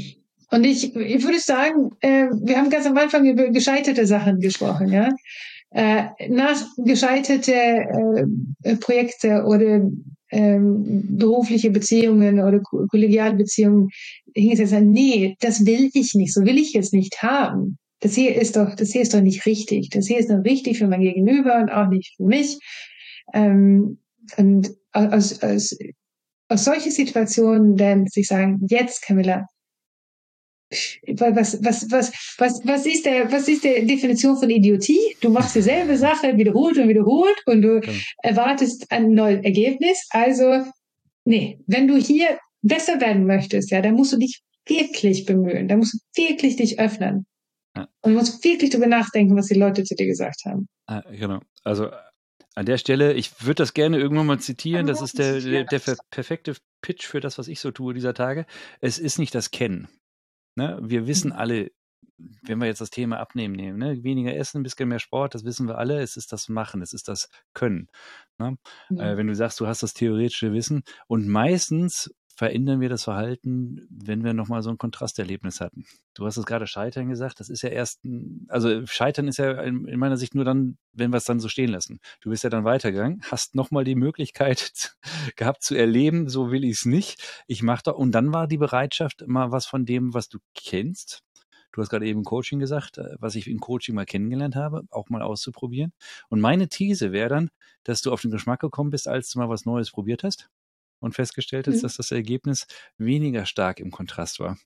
[0.51, 4.91] und ich, ich würde sagen, äh, wir haben ganz am Anfang über gescheiterte Sachen gesprochen,
[4.91, 5.09] ja.
[5.71, 9.81] Äh, nach gescheiterte äh, Projekte oder
[10.31, 13.89] ähm, berufliche Beziehungen oder kollegiale Beziehungen
[14.35, 17.77] hing es jetzt an, nee, das will ich nicht, so will ich es nicht haben.
[18.01, 19.89] Das hier ist doch, das hier ist doch nicht richtig.
[19.89, 22.57] Das hier ist doch richtig für mein Gegenüber und auch nicht für mich.
[23.33, 23.99] Ähm,
[24.37, 25.77] und aus, aus,
[26.47, 29.47] aus solchen Situationen dann sich sagen, jetzt Camilla,
[31.07, 35.15] was, was, was, was, was ist der, was ist der Definition von Idiotie?
[35.21, 37.99] Du machst dieselbe Sache wiederholt und wiederholt und du okay.
[38.21, 40.07] erwartest ein neues Ergebnis.
[40.11, 40.65] Also,
[41.25, 45.67] nee, wenn du hier besser werden möchtest, ja, dann musst du dich wirklich bemühen.
[45.67, 47.25] Da musst du wirklich dich öffnen.
[47.75, 47.87] Ja.
[48.01, 50.67] Und du musst wirklich darüber nachdenken, was die Leute zu dir gesagt haben.
[50.85, 51.39] Ah, genau.
[51.63, 51.89] Also
[52.55, 54.85] an der Stelle, ich würde das gerne irgendwann mal zitieren.
[54.85, 58.45] Das ist der, der, der perfekte Pitch für das, was ich so tue dieser Tage.
[58.81, 59.87] Es ist nicht das Kennen.
[60.59, 60.77] Ne?
[60.81, 61.37] Wir wissen mhm.
[61.37, 61.71] alle,
[62.43, 64.03] wenn wir jetzt das Thema Abnehmen nehmen, ne?
[64.03, 66.91] weniger Essen, ein bisschen mehr Sport, das wissen wir alle, es ist das Machen, es
[66.91, 67.87] ist das Können.
[68.37, 68.57] Ne?
[68.89, 69.11] Ja.
[69.11, 73.85] Äh, wenn du sagst, du hast das theoretische Wissen und meistens verändern wir das Verhalten,
[73.89, 75.83] wenn wir nochmal so ein Kontrasterlebnis hatten?
[76.13, 77.41] Du hast es gerade Scheitern gesagt.
[77.41, 80.77] Das ist ja erst, ein, also Scheitern ist ja in, in meiner Sicht nur dann,
[80.93, 81.99] wenn wir es dann so stehen lassen.
[82.21, 84.95] Du bist ja dann weitergegangen, hast nochmal die Möglichkeit
[85.35, 87.43] gehabt zu erleben, so will ich es nicht.
[87.45, 91.23] Ich mache da, und dann war die Bereitschaft, mal was von dem, was du kennst,
[91.71, 95.09] Du hast gerade eben Coaching gesagt, äh, was ich in Coaching mal kennengelernt habe, auch
[95.09, 95.93] mal auszuprobieren.
[96.29, 97.51] Und meine These wäre dann,
[97.83, 100.49] dass du auf den Geschmack gekommen bist, als du mal was Neues probiert hast
[100.99, 101.81] und festgestellt hast, mhm.
[101.81, 104.57] dass das Ergebnis weniger stark im Kontrast war.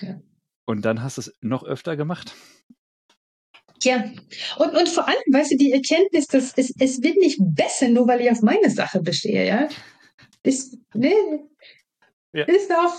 [0.00, 0.20] Ja.
[0.64, 2.34] Und dann hast du es noch öfter gemacht.
[3.82, 4.04] Ja,
[4.58, 8.06] und, und vor allem, weißt du, die Erkenntnis, dass es, es wird nicht besser, nur
[8.06, 9.68] weil ich auf meine Sache bestehe, ja.
[10.44, 11.12] Das, ne,
[12.32, 12.44] ja.
[12.44, 12.94] ist auch,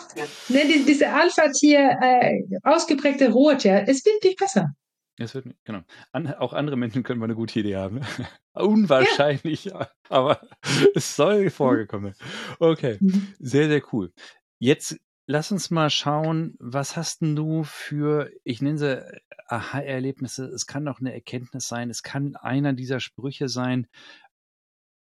[0.50, 4.76] ne, die, diese Alpha-Tier, äh, ausgeprägte Rot, ja, es wird nicht besser.
[5.18, 5.82] Es wird, genau.
[6.12, 8.02] An, auch andere Menschen können mal eine gute Idee haben.
[8.54, 9.90] Unwahrscheinlich, ja.
[10.10, 10.42] aber
[10.96, 12.16] es soll vorgekommen.
[12.60, 13.34] Okay, mhm.
[13.40, 14.12] sehr, sehr cool.
[14.58, 14.98] Jetzt
[15.28, 20.86] lass uns mal schauen, was hast denn du für, ich nenne sie Aha-Erlebnisse, es kann
[20.86, 23.88] doch eine Erkenntnis sein, es kann einer dieser Sprüche sein,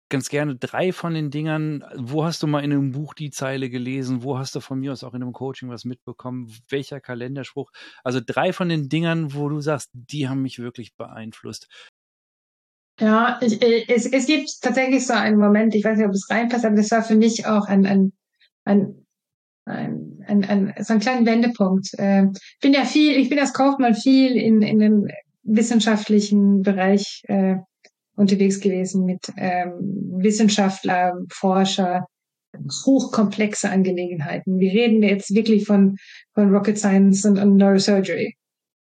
[0.10, 1.84] ganz gerne drei von den Dingern.
[1.95, 4.24] Wo hast du mal in einem Buch die Zeile gelesen?
[4.24, 6.51] Wo hast du von mir aus auch in einem Coaching was mitbekommen?
[6.70, 7.72] Welcher Kalenderspruch?
[8.03, 11.68] Also drei von den Dingern, wo du sagst, die haben mich wirklich beeinflusst.
[12.99, 16.66] Ja, ich, es, es gibt tatsächlich so einen Moment, ich weiß nicht, ob es reinpasst,
[16.66, 18.14] aber das war für mich auch ein, ein,
[18.66, 19.05] ein,
[19.66, 21.93] ein, ein, ein so ein kleiner Wendepunkt.
[21.99, 25.08] Äh, ich bin ja viel, ich bin als Kaufmann viel in, in dem
[25.43, 27.58] wissenschaftlichen Bereich äh,
[28.18, 29.74] unterwegs gewesen mit ähm,
[30.18, 32.05] Wissenschaftler, Forscher,
[32.86, 34.59] hochkomplexe Angelegenheiten.
[34.59, 35.97] Wir reden jetzt wirklich von,
[36.34, 38.36] von Rocket Science und, und Neurosurgery.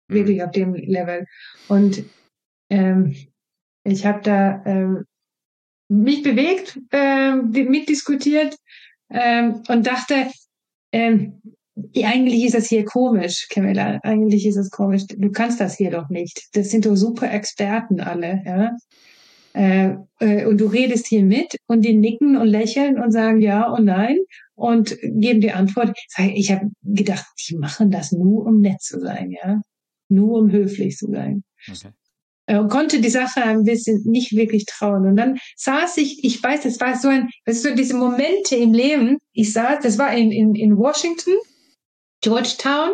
[0.08, 0.44] Wirklich mhm.
[0.44, 1.26] auf dem Level.
[1.68, 2.04] Und
[2.70, 3.14] ähm,
[3.84, 5.04] ich habe da ähm,
[5.88, 8.56] mich bewegt, ähm, mitdiskutiert
[9.10, 10.28] ähm, und dachte,
[10.92, 11.40] ähm,
[12.02, 14.00] eigentlich ist das hier komisch, Camilla.
[14.02, 15.04] Eigentlich ist es komisch.
[15.06, 16.48] Du kannst das hier doch nicht.
[16.54, 18.72] Das sind doch super Experten alle, ja.
[19.58, 23.68] Äh, äh, und du redest hier mit und die nicken und lächeln und sagen ja
[23.68, 24.18] und nein
[24.54, 25.98] und geben die Antwort.
[26.32, 29.60] Ich habe gedacht, die machen das nur, um nett zu sein, ja,
[30.08, 31.42] nur um höflich zu sein.
[31.68, 31.90] Okay.
[32.46, 35.04] Äh, und konnte die Sache ein bisschen nicht wirklich trauen.
[35.08, 38.54] Und dann saß ich, ich weiß, das war so ein, das ist so diese Momente
[38.54, 39.18] im Leben.
[39.32, 41.34] Ich saß, das war in, in, in Washington,
[42.20, 42.92] Georgetown,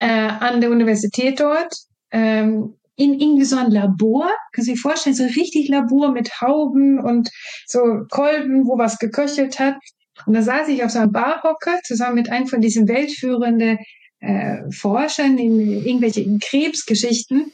[0.00, 1.74] äh, an der Universität dort.
[2.10, 6.98] Ähm, in irgendwie so ein Labor, kannst du dir vorstellen, so richtig Labor mit Hauben
[6.98, 7.30] und
[7.64, 7.78] so
[8.10, 9.76] Kolben, wo was geköchelt hat.
[10.26, 13.78] Und da saß ich auf so einem Barhocker zusammen mit einem von diesen weltführenden
[14.18, 17.52] äh, Forschern in irgendwelche in Krebsgeschichten.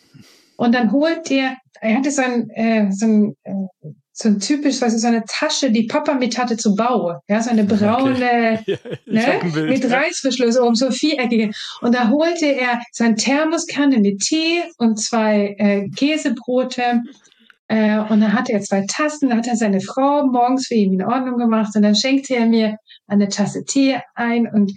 [0.56, 4.80] Und dann holt der, er hatte so ein, äh, so ein äh, so ein typisch,
[4.80, 7.20] was ist so eine Tasche, die Papa mit hatte zu Bau.
[7.28, 8.78] Ja, so eine braune, okay.
[9.06, 11.50] ne, mit Reißverschluss oben, so viereckige.
[11.80, 17.02] Und da holte er sein Thermoskanne mit Tee und zwei äh, Käsebrote.
[17.66, 20.92] Äh, und dann hatte er zwei Tassen, da hat er seine Frau morgens für ihn
[20.92, 22.76] in Ordnung gemacht und dann schenkte er mir
[23.08, 24.70] eine Tasse Tee ein und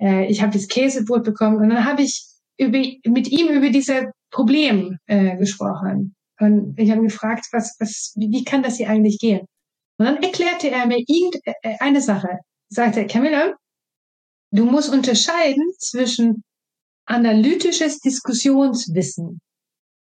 [0.00, 2.26] äh, ich habe das Käsebrot bekommen und dann habe ich
[2.58, 6.14] über, mit ihm über diese Problem äh, gesprochen.
[6.40, 9.46] Und ich habe gefragt, was, was, wie kann das hier eigentlich gehen?
[9.98, 12.38] Und dann erklärte er mir irgendeine äh, Sache.
[12.68, 13.54] Sagte, Camilla,
[14.50, 16.42] du musst unterscheiden zwischen
[17.06, 19.40] analytisches Diskussionswissen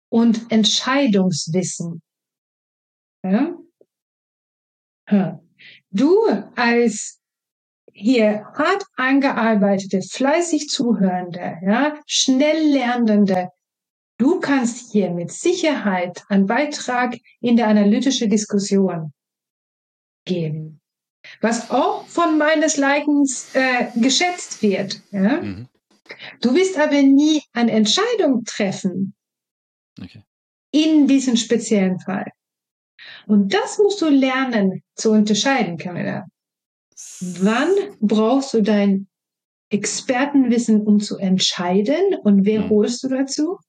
[0.09, 2.01] und Entscheidungswissen.
[3.23, 3.55] Ja?
[5.89, 7.19] Du als
[7.91, 13.49] hier hart eingearbeitete, fleißig zuhörende, ja, schnell lernende,
[14.19, 19.13] Du kannst hier mit Sicherheit einen Beitrag in der analytischen Diskussion
[20.25, 20.81] geben,
[21.39, 25.01] was auch von meines Likens äh, geschätzt wird.
[25.11, 25.41] Ja?
[25.41, 25.69] Mhm.
[26.41, 29.15] Du wirst aber nie eine Entscheidung treffen
[30.01, 30.23] okay.
[30.71, 32.29] in diesem speziellen Fall.
[33.25, 36.25] Und das musst du lernen zu unterscheiden, Camilla.
[37.21, 37.69] Wann
[38.01, 39.07] brauchst du dein
[39.69, 42.69] Expertenwissen, um zu entscheiden und wer mhm.
[42.69, 43.59] holst du dazu?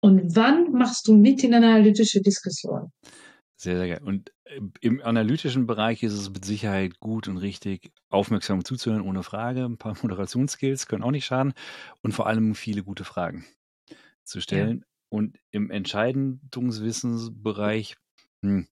[0.00, 2.90] Und wann machst du mit in eine analytische Diskussion?
[3.56, 4.00] Sehr, sehr geil.
[4.02, 9.22] Und äh, im analytischen Bereich ist es mit Sicherheit gut und richtig, aufmerksam zuzuhören, ohne
[9.22, 9.64] Frage.
[9.64, 11.52] Ein paar Moderationsskills können auch nicht schaden.
[12.00, 13.44] Und vor allem viele gute Fragen
[14.24, 14.78] zu stellen.
[14.78, 14.86] Ja.
[15.10, 17.96] Und im Entscheidungswissensbereich,
[18.42, 18.66] hm,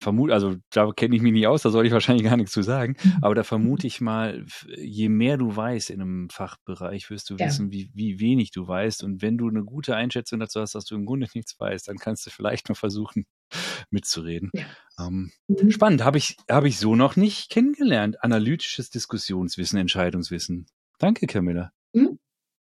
[0.00, 2.62] vermute, also da kenne ich mich nicht aus, da soll ich wahrscheinlich gar nichts zu
[2.62, 3.18] sagen, mhm.
[3.20, 4.44] aber da vermute ich mal,
[4.76, 7.46] je mehr du weißt in einem Fachbereich, wirst du ja.
[7.46, 9.04] wissen, wie, wie wenig du weißt.
[9.04, 11.98] Und wenn du eine gute Einschätzung dazu hast, dass du im Grunde nichts weißt, dann
[11.98, 13.26] kannst du vielleicht mal versuchen,
[13.90, 14.50] mitzureden.
[14.54, 14.64] Ja.
[15.06, 15.70] Ähm, Mhm.
[15.70, 18.22] spannend, habe ich, habe ich so noch nicht kennengelernt.
[18.22, 20.66] Analytisches Diskussionswissen, Entscheidungswissen.
[20.98, 21.72] Danke, Camilla.
[21.92, 22.18] Mhm.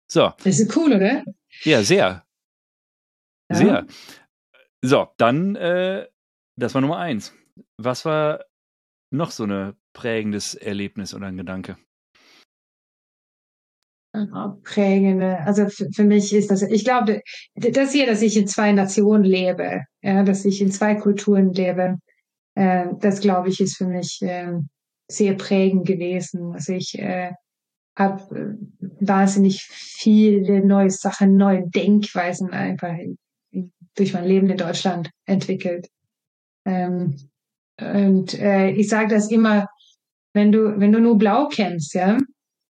[0.07, 1.25] So, Das ist cool, oder?
[1.64, 2.25] ja, sehr.
[3.51, 3.57] Ja.
[3.57, 3.87] Sehr.
[4.83, 6.07] So, dann, äh,
[6.61, 7.35] das war Nummer eins.
[7.79, 8.45] Was war
[9.11, 11.77] noch so ein prägendes Erlebnis oder ein Gedanke?
[14.65, 15.39] Prägende.
[15.41, 17.23] Also für, für mich ist das, ich glaube,
[17.55, 21.99] das hier, dass ich in zwei Nationen lebe, ja, dass ich in zwei Kulturen lebe,
[22.57, 24.53] äh, das glaube ich ist für mich äh,
[25.09, 26.53] sehr prägend gewesen.
[26.53, 27.33] Also ich äh,
[27.97, 33.17] habe äh, wahnsinnig viele neue Sachen, neue Denkweisen einfach in,
[33.53, 35.89] in, durch mein Leben in Deutschland entwickelt.
[36.67, 37.17] Ähm,
[37.81, 39.69] und äh, ich sage das immer,
[40.35, 42.19] wenn du, wenn du nur Blau kennst, ja,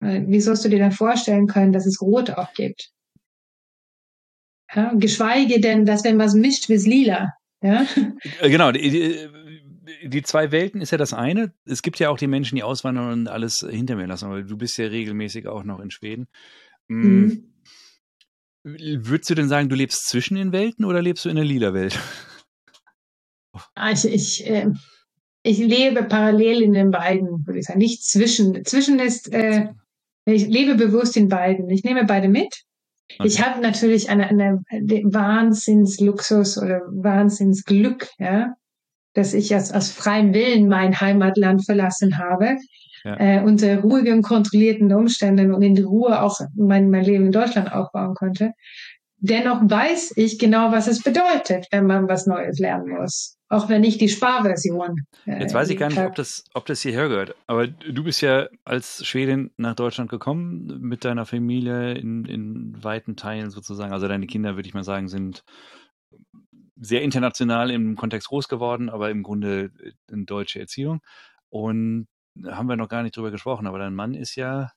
[0.01, 2.91] äh, wie sollst du dir dann vorstellen können, dass es Rot auch gibt?
[4.73, 7.33] Ja, geschweige denn, dass wenn was mischt, wie es lila.
[7.61, 7.85] Ja?
[8.39, 11.53] Äh, Genau, die, die, die zwei Welten ist ja das eine.
[11.65, 14.57] Es gibt ja auch die Menschen, die auswandern und alles hinter mir lassen, aber du
[14.57, 16.27] bist ja regelmäßig auch noch in Schweden.
[16.87, 17.47] Mm, Mhm.
[18.63, 21.73] Würdest du denn sagen, du lebst zwischen den Welten oder lebst du in der lila
[21.73, 21.99] Welt?
[23.91, 24.67] Ich, ich, äh,
[25.43, 27.79] ich lebe parallel in den beiden, würde ich sagen.
[27.79, 28.63] Nicht zwischen.
[28.65, 29.67] Zwischen ist, äh,
[30.25, 31.69] ich lebe bewusst in beiden.
[31.69, 32.63] Ich nehme beide mit.
[33.23, 33.43] Ich Okay.
[33.43, 38.53] habe natürlich eine, eine Wahnsinnsluxus oder Wahnsinnsglück, ja,
[39.13, 42.55] dass ich aus, aus freiem Willen mein Heimatland verlassen habe,
[43.03, 43.17] Ja.
[43.19, 48.13] äh, unter ruhigen, kontrollierten Umständen und in Ruhe auch mein, mein Leben in Deutschland aufbauen
[48.13, 48.51] konnte.
[49.23, 53.37] Dennoch weiß ich genau, was es bedeutet, wenn man was Neues lernen muss.
[53.49, 55.05] Auch wenn ich die Sparversion.
[55.27, 57.35] Äh, Jetzt weiß ich gar nicht, ob das, ob das hierher gehört.
[57.45, 63.15] Aber du bist ja als Schwedin nach Deutschland gekommen, mit deiner Familie in, in weiten
[63.15, 63.93] Teilen sozusagen.
[63.93, 65.43] Also deine Kinder, würde ich mal sagen, sind
[66.77, 71.01] sehr international im Kontext groß geworden, aber im Grunde äh, eine deutsche Erziehung.
[71.49, 74.71] Und da haben wir noch gar nicht drüber gesprochen, aber dein Mann ist ja,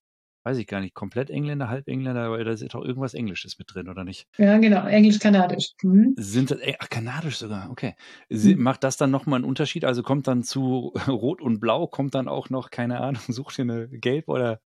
[0.45, 3.75] weiß ich gar nicht, komplett Engländer, halb Engländer, aber da ist doch irgendwas Englisches mit
[3.75, 4.29] drin, oder nicht?
[4.39, 5.73] Ja, genau, Englisch-Kanadisch.
[5.83, 6.15] Mhm.
[6.17, 7.95] Sind das, ey, ach, kanadisch sogar, okay.
[8.29, 8.63] Sie, Mhm.
[8.63, 9.85] Macht das dann nochmal einen Unterschied?
[9.85, 13.63] Also kommt dann zu Rot und Blau, kommt dann auch noch, keine Ahnung, sucht ihr
[13.63, 14.61] eine Gelb oder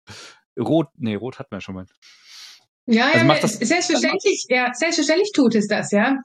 [0.59, 0.89] Rot?
[0.97, 1.87] Nee, Rot hatten wir schon mal.
[2.87, 6.17] Ja, Also ja, das- selbstverständlich, ja, selbstverständlich tut es das, ja.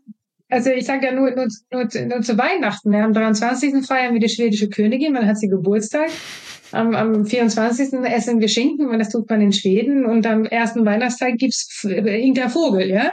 [0.54, 2.94] Also ich sage ja nur, nur, nur, nur zu Weihnachten.
[2.94, 3.06] Ja.
[3.06, 3.84] Am 23.
[3.84, 6.12] feiern wir die schwedische Königin, man hat sie Geburtstag.
[6.72, 7.94] Am, am 24.
[8.04, 10.06] essen wir Schinken, weil das tut man in Schweden.
[10.06, 13.12] Und am ersten Weihnachtstag gibt's irgendein Vogel, ja.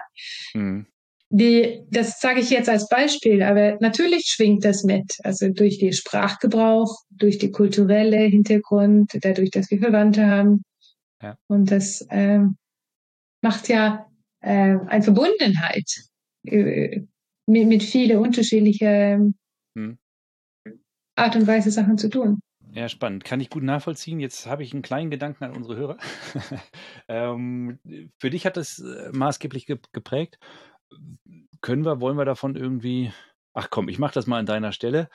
[0.52, 0.84] Mhm.
[1.30, 5.16] Die, das sage ich jetzt als Beispiel, aber natürlich schwingt das mit.
[5.24, 10.62] Also durch den Sprachgebrauch, durch die kulturelle Hintergrund, dadurch, dass wir Verwandte haben.
[11.22, 11.36] Ja.
[11.46, 12.58] Und das ähm,
[13.40, 14.04] macht ja
[14.40, 15.86] äh, eine Verbundenheit
[16.44, 17.00] äh,
[17.50, 19.32] mit, mit viele unterschiedliche
[19.76, 19.98] Hm.
[21.16, 22.40] Art und Weise Sachen zu tun.
[22.72, 23.24] Ja, spannend.
[23.24, 24.20] Kann ich gut nachvollziehen.
[24.20, 25.98] Jetzt habe ich einen kleinen Gedanken an unsere Hörer.
[27.08, 27.78] ähm,
[28.18, 30.38] für dich hat das äh, maßgeblich ge geprägt.
[31.60, 33.12] Können wir, wollen wir davon irgendwie.
[33.52, 35.08] Ach komm, ich mache das mal an deiner Stelle.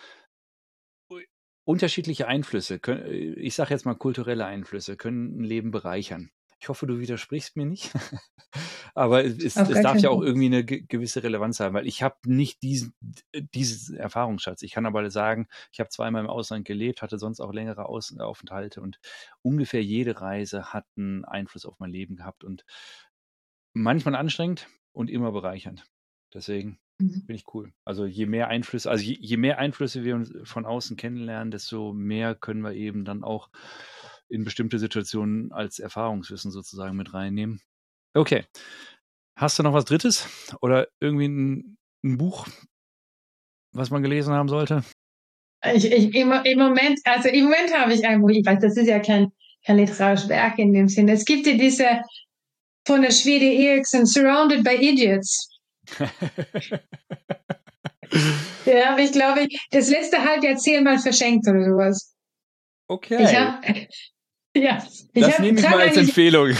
[1.67, 6.29] Unterschiedliche Einflüsse, können, ich sage jetzt mal kulturelle Einflüsse, können ein Leben bereichern.
[6.65, 7.91] Ich hoffe, du widersprichst mir nicht.
[8.95, 12.15] Aber es, es, darf ja auch irgendwie eine ge- gewisse Relevanz haben, weil ich habe
[12.25, 12.95] nicht diesen,
[13.53, 14.63] diesen Erfahrungsschatz.
[14.63, 18.81] Ich kann aber sagen, ich habe zweimal im Ausland gelebt, hatte sonst auch längere Außenaufenthalte
[18.81, 18.99] und
[19.43, 22.65] ungefähr jede Reise hat einen Einfluss auf mein Leben gehabt und
[23.73, 25.85] manchmal anstrengend und immer bereichernd.
[26.33, 27.11] Deswegen Mhm.
[27.11, 27.73] finde ich cool.
[27.83, 31.91] Also je mehr Einflüsse, also je, je mehr Einflüsse wir uns von außen kennenlernen, desto
[31.93, 33.49] mehr können wir eben dann auch
[34.29, 37.61] in bestimmte Situationen als Erfahrungswissen sozusagen mit reinnehmen.
[38.13, 38.45] Okay.
[39.37, 40.27] Hast du noch was Drittes
[40.61, 42.47] oder irgendwie ein, ein Buch,
[43.73, 44.83] was man gelesen haben sollte?
[45.73, 48.77] Ich, ich, im, Im Moment, also im Moment habe ich ein Buch, ich weiß, das
[48.77, 49.31] ist ja kein,
[49.65, 51.13] kein literarisches Werk in dem Sinne.
[51.13, 52.01] Es gibt ja diese
[52.85, 55.49] von der Schwede Eriksen, Surrounded by Idiots.
[58.65, 62.15] Ja, aber ich glaube, das letzte Halbjahr zehnmal verschenkt oder sowas.
[62.87, 63.23] okay.
[63.23, 63.87] Ich habe,
[64.55, 64.83] ja,
[65.13, 66.49] ich das hab, nehme ich mal als Empfehlung.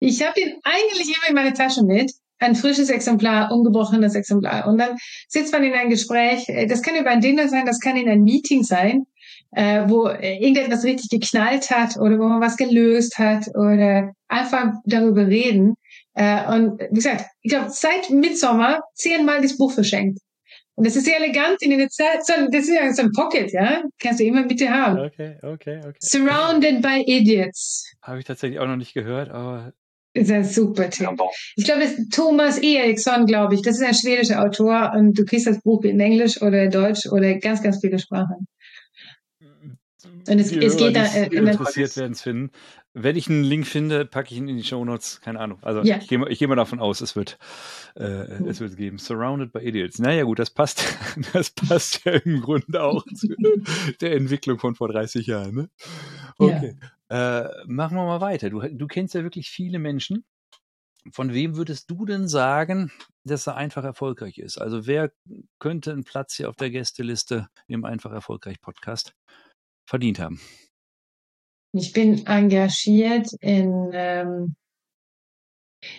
[0.00, 2.12] Ich habe ihn eigentlich immer in meiner Tasche mit.
[2.38, 4.68] Ein frisches Exemplar, ungebrochenes Exemplar.
[4.68, 6.48] Und dann sitzt man in ein Gespräch.
[6.48, 9.06] äh, Das kann über ein Dinner sein, das kann in ein Meeting sein,
[9.50, 14.72] äh, wo äh, irgendetwas richtig geknallt hat oder wo man was gelöst hat oder einfach
[14.84, 15.74] darüber reden.
[16.14, 20.20] Äh, Und wie gesagt, ich glaube, seit Midsommer zehnmal das Buch verschenkt.
[20.78, 22.24] Und das ist sehr elegant in der Zeit.
[22.24, 23.82] So, das ist ja so ein Pocket, ja?
[23.98, 25.00] Kannst du immer mit dir haben.
[25.00, 25.96] okay, okay, okay.
[25.98, 27.92] Surrounded by Idiots.
[28.00, 29.72] Habe ich tatsächlich auch noch nicht gehört, aber
[30.14, 31.08] Ist ein super Tipp.
[31.56, 33.62] Ich glaube, es ist Thomas Eriksson, glaube ich.
[33.62, 37.34] Das ist ein schwedischer Autor und du kriegst das Buch in Englisch oder Deutsch oder
[37.40, 38.46] ganz, ganz viele Sprachen.
[40.04, 41.04] Und es, es geht da.
[41.06, 42.50] Äh, interessiert werden es finden.
[42.94, 45.20] Wenn ich einen Link finde, packe ich ihn in die Show Notes.
[45.20, 45.58] Keine Ahnung.
[45.62, 45.98] Also ja.
[45.98, 47.38] ich gehe mal, geh mal davon aus, es wird,
[47.96, 48.98] äh, es wird geben.
[48.98, 49.98] Surrounded by Idiots.
[49.98, 50.84] Naja, gut, das passt.
[51.32, 53.28] Das passt ja im Grunde auch zu
[54.00, 55.54] der Entwicklung von vor 30 Jahren.
[55.54, 55.70] Ne?
[56.38, 56.76] Okay.
[57.10, 57.44] Ja.
[57.44, 58.50] Äh, machen wir mal weiter.
[58.50, 60.24] Du, du kennst ja wirklich viele Menschen.
[61.12, 62.92] Von wem würdest du denn sagen,
[63.24, 64.58] dass er einfach erfolgreich ist?
[64.58, 65.12] Also wer
[65.58, 69.14] könnte einen Platz hier auf der Gästeliste im Einfach erfolgreich Podcast
[69.88, 70.38] verdient haben?
[71.72, 74.54] Ich bin engagiert in ähm,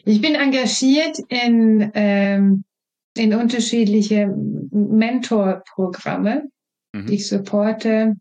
[0.03, 2.63] ich bin engagiert in ähm,
[3.17, 4.27] in unterschiedliche
[4.71, 6.49] Mentorprogramme.
[6.93, 7.07] Mhm.
[7.11, 8.15] Ich supporte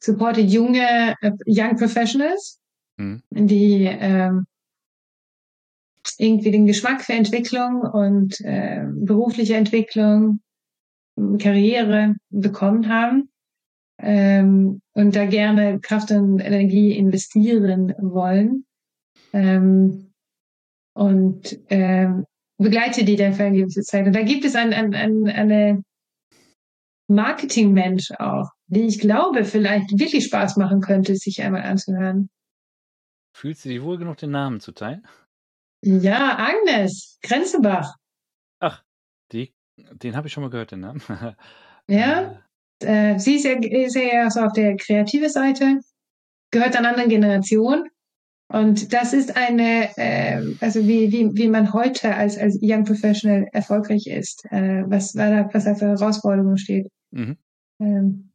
[0.00, 2.58] supporte junge äh, Young Professionals,
[2.96, 3.22] mhm.
[3.30, 4.46] die ähm,
[6.16, 10.40] irgendwie den Geschmack für Entwicklung und äh, berufliche Entwicklung,
[11.38, 13.28] Karriere bekommen haben
[13.98, 18.64] ähm, und da gerne Kraft und Energie investieren wollen.
[19.32, 20.12] Ähm,
[20.94, 22.24] und ähm,
[22.58, 24.06] begleite die dann für eine gewisse Zeit.
[24.06, 25.82] Und da gibt es ein, ein, ein, eine
[27.08, 32.28] Marketingmensch auch, die ich glaube vielleicht wirklich Spaß machen könnte, sich einmal anzuhören.
[33.32, 35.06] Fühlst du dich wohl genug, den Namen zu teilen?
[35.84, 37.94] Ja, Agnes Grenzebach.
[38.58, 38.82] Ach,
[39.30, 41.00] die, den habe ich schon mal gehört, den Namen.
[41.88, 42.42] ja,
[42.80, 45.80] äh, sie ist ja, ist ja so auf der kreative Seite,
[46.50, 47.84] gehört einer anderen Generation.
[48.50, 53.46] Und das ist eine, äh, also wie, wie, wie man heute als, als Young Professional
[53.52, 56.88] erfolgreich ist, äh, was, was da für Herausforderungen steht.
[57.10, 57.36] Mhm.
[57.80, 58.30] Ähm,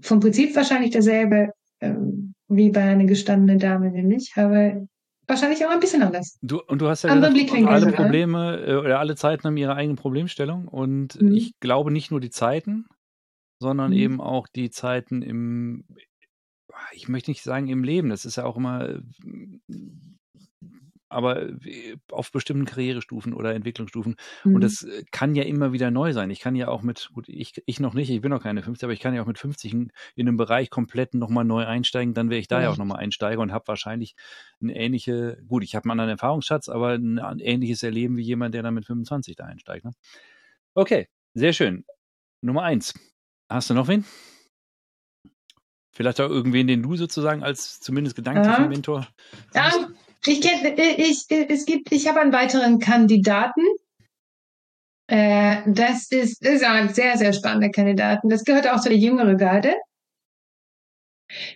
[0.00, 4.86] vom Prinzip wahrscheinlich derselbe ähm, wie bei einer gestandenen Dame mich, aber
[5.26, 6.38] wahrscheinlich auch ein bisschen anders.
[6.40, 9.96] Du, und du hast ja gesagt, alle Probleme äh, oder alle Zeiten haben ihre eigene
[9.96, 11.32] Problemstellung und mhm.
[11.32, 12.86] ich glaube nicht nur die Zeiten,
[13.58, 13.98] sondern mhm.
[13.98, 15.84] eben auch die Zeiten im,
[16.92, 19.00] ich möchte nicht sagen im Leben, das ist ja auch immer,
[21.08, 21.48] aber
[22.10, 24.16] auf bestimmten Karrierestufen oder Entwicklungsstufen.
[24.44, 24.54] Mhm.
[24.54, 26.30] Und das äh, kann ja immer wieder neu sein.
[26.30, 28.84] Ich kann ja auch mit, gut, ich, ich noch nicht, ich bin noch keine 50,
[28.84, 32.14] aber ich kann ja auch mit 50 in, in einem Bereich komplett nochmal neu einsteigen.
[32.14, 34.14] Dann wäre ich da ja, ja auch nochmal Einsteiger und habe wahrscheinlich
[34.60, 38.54] ein ähnliche, gut, ich habe einen anderen Erfahrungsschatz, aber ein, ein, ähnliches Erleben wie jemand,
[38.54, 39.84] der dann mit 25 da einsteigt.
[39.84, 39.92] Ne?
[40.74, 41.84] Okay, sehr schön.
[42.42, 42.94] Nummer eins.
[43.48, 44.04] Hast du noch wen?
[45.94, 48.68] Vielleicht auch irgendwen, den du sozusagen als zumindest gedanklichen ja.
[48.68, 49.08] Mentor.
[49.54, 49.72] Ja,
[50.26, 53.62] ich, ich, es gibt, ich habe einen weiteren Kandidaten.
[55.10, 58.28] Äh, das ist, ist ein sehr, sehr spannender Kandidaten.
[58.28, 59.74] Das gehört auch zu der jüngeren Garde.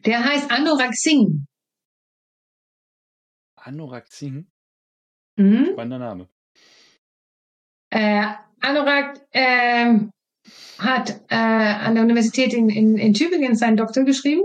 [0.06, 1.44] Der heißt Anurag Singh.
[3.56, 4.46] Anurag Singh?
[5.36, 5.66] Mhm.
[5.72, 6.28] Spannender Name.
[7.90, 8.26] Äh,
[8.60, 10.00] Anurag äh,
[10.78, 14.42] hat äh, an der Universität in, in, in Tübingen seinen Doktor geschrieben.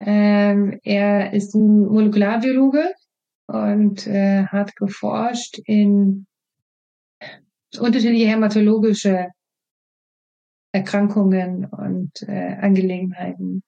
[0.00, 2.92] Ähm, er ist ein Molekularbiologe
[3.46, 6.26] und äh, hat geforscht in
[7.78, 9.28] unterschiedliche hämatologische
[10.72, 13.62] Erkrankungen und äh, Angelegenheiten.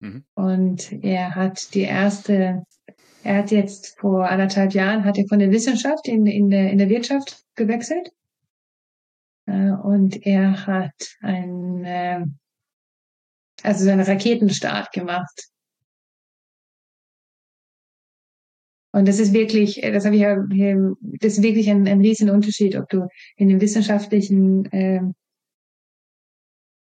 [0.00, 0.24] Mhm.
[0.34, 2.64] Und er hat die erste,
[3.22, 6.78] er hat jetzt vor anderthalb Jahren, hat er von der Wissenschaft in, in, der, in
[6.78, 8.10] der Wirtschaft gewechselt
[9.46, 12.24] und er hat ein, äh,
[13.62, 15.48] also seinen Raketenstart gemacht.
[18.92, 20.36] Und das ist wirklich, das habe ich ja,
[21.20, 25.02] das ist wirklich ein, ein riesen Unterschied, ob du in dem wissenschaftlichen äh,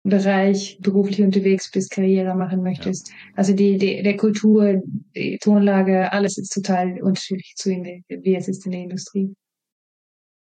[0.04, 3.08] Bereich beruflich unterwegs bist, Karriere machen möchtest.
[3.08, 3.14] Ja.
[3.36, 4.80] Also die, die, der Kultur,
[5.14, 9.34] die Tonlage, alles ist total unterschiedlich zu ihm, wie es ist in der Industrie.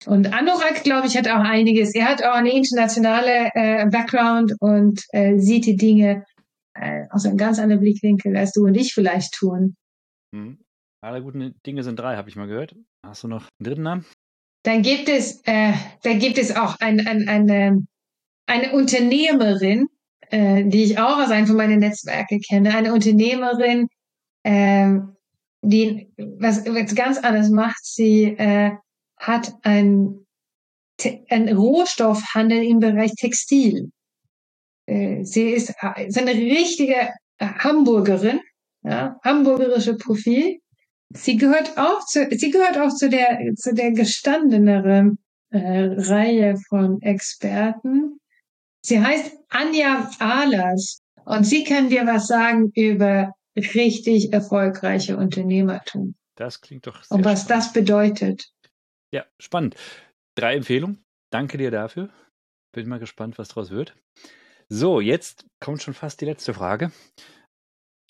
[0.05, 1.93] Und Anorak, glaube ich, hat auch einiges.
[1.95, 6.23] Er hat auch eine internationale äh, Background und äh, sieht die Dinge
[6.73, 9.75] äh, aus einem ganz anderen Blickwinkel, als du und ich vielleicht tun.
[10.31, 10.59] Mhm.
[11.01, 12.75] Alle guten Dinge sind drei, habe ich mal gehört.
[13.03, 14.05] Hast du noch einen dritten Namen?
[14.63, 17.85] Dann gibt es, äh, da gibt es auch ein, ein, eine,
[18.47, 19.87] eine Unternehmerin,
[20.31, 22.75] äh, die ich auch aus einem von meinen Netzwerken kenne.
[22.75, 23.87] Eine Unternehmerin,
[24.43, 24.95] äh,
[25.61, 27.85] die was, was ganz anderes macht.
[27.85, 28.71] Sie äh,
[29.17, 30.25] hat ein,
[31.29, 33.91] ein Rohstoffhandel im Bereich Textil.
[34.85, 37.09] Äh, sie ist, ist eine richtige
[37.39, 38.39] Hamburgerin,
[38.83, 40.59] ja, hamburgerische Profil.
[41.09, 45.17] Sie gehört auch zu, sie gehört auch zu der, zu der gestandeneren
[45.51, 45.59] äh,
[45.97, 48.19] Reihe von Experten.
[48.81, 56.15] Sie heißt Anja Ahlers und sie kann dir was sagen über richtig erfolgreiche Unternehmertum.
[56.35, 57.63] Das klingt doch sehr Und was spannend.
[57.65, 58.51] das bedeutet.
[59.11, 59.75] Ja, spannend.
[60.35, 61.03] Drei Empfehlungen.
[61.31, 62.09] Danke dir dafür.
[62.73, 63.95] Bin mal gespannt, was daraus wird.
[64.67, 66.91] So, jetzt kommt schon fast die letzte Frage.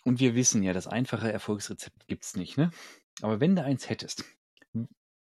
[0.04, 2.72] Und wir wissen ja, das einfache Erfolgsrezept gibt es nicht, ne?
[3.22, 4.24] Aber wenn du eins hättest,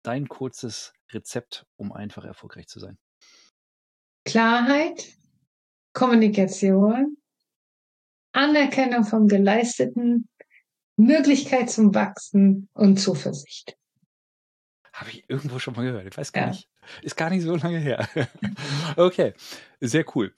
[0.03, 2.99] dein kurzes Rezept, um einfach erfolgreich zu sein.
[4.25, 5.17] Klarheit,
[5.93, 7.17] Kommunikation,
[8.33, 10.29] Anerkennung vom Geleisteten,
[10.97, 13.77] Möglichkeit zum Wachsen und Zuversicht.
[14.97, 16.07] Habe ich irgendwo schon mal gehört.
[16.07, 16.51] Ich weiß gar Ja.
[16.51, 16.69] nicht.
[17.03, 18.09] Ist gar nicht so lange her.
[18.97, 19.35] okay,
[19.81, 20.33] sehr cool.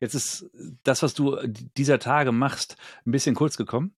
[0.00, 0.50] Jetzt ist
[0.82, 1.36] das, was du
[1.76, 2.76] dieser Tage machst,
[3.06, 3.94] ein bisschen kurz gekommen.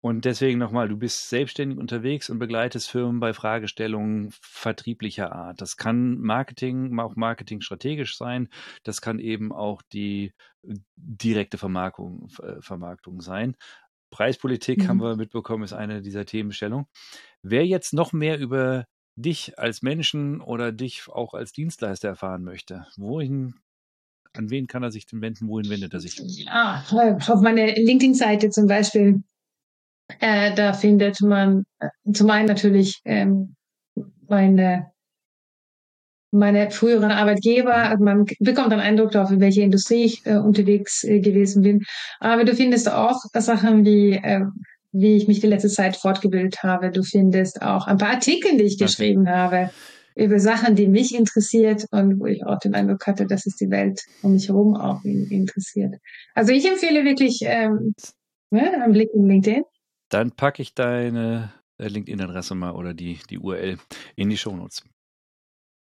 [0.00, 5.60] Und deswegen nochmal, du bist selbstständig unterwegs und begleitest Firmen bei Fragestellungen vertrieblicher Art.
[5.60, 8.48] Das kann Marketing, auch Marketing strategisch sein.
[8.84, 10.32] Das kann eben auch die
[10.96, 13.56] direkte Vermarktung, äh, Vermarktung sein.
[14.10, 14.88] Preispolitik Mhm.
[14.88, 16.86] haben wir mitbekommen, ist eine dieser Themenstellungen.
[17.42, 18.86] Wer jetzt noch mehr über
[19.18, 23.54] dich als Menschen oder dich auch als Dienstleister erfahren möchte, wohin,
[24.32, 26.20] an wen kann er sich denn wenden, wohin wendet er sich?
[26.44, 29.22] Ja, auf meiner LinkedIn-Seite zum Beispiel,
[30.20, 33.56] äh, da findet man äh, zum einen natürlich ähm,
[34.28, 34.92] meine,
[36.30, 37.74] meine früheren Arbeitgeber.
[37.74, 41.82] Also man bekommt einen Eindruck darauf, in welcher Industrie ich äh, unterwegs äh, gewesen bin.
[42.20, 44.44] Aber du findest auch Sachen wie, äh,
[45.00, 46.90] wie ich mich die letzte Zeit fortgebildet habe.
[46.90, 48.84] Du findest auch ein paar Artikel, die ich Okay.
[48.84, 49.70] geschrieben habe
[50.14, 53.70] über Sachen, die mich interessiert und wo ich auch den Eindruck hatte, dass es die
[53.70, 55.94] Welt um mich herum auch in- interessiert.
[56.34, 57.94] Also ich empfehle wirklich ähm,
[58.50, 59.62] ne, einen Blick in LinkedIn.
[60.08, 63.78] Dann packe ich deine äh, LinkedIn-Adresse mal oder die, die URL
[64.16, 64.82] in die Shownotes.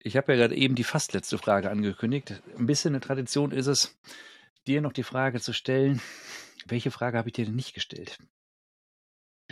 [0.02, 2.42] Ich habe ja gerade eben die fast letzte Frage angekündigt.
[2.58, 3.98] Ein bisschen eine Tradition ist es,
[4.68, 6.02] dir noch die Frage zu stellen,
[6.68, 8.20] welche Frage habe ich dir denn nicht gestellt?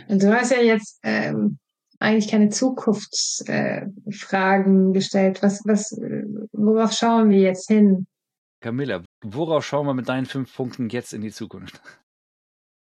[0.08, 1.58] Und du hast ja jetzt ähm,
[1.98, 5.42] eigentlich keine Zukunftsfragen äh, gestellt.
[5.42, 8.06] Was, was, äh, worauf schauen wir jetzt hin?
[8.60, 11.80] Camilla, worauf schauen wir mit deinen fünf Punkten jetzt in die Zukunft?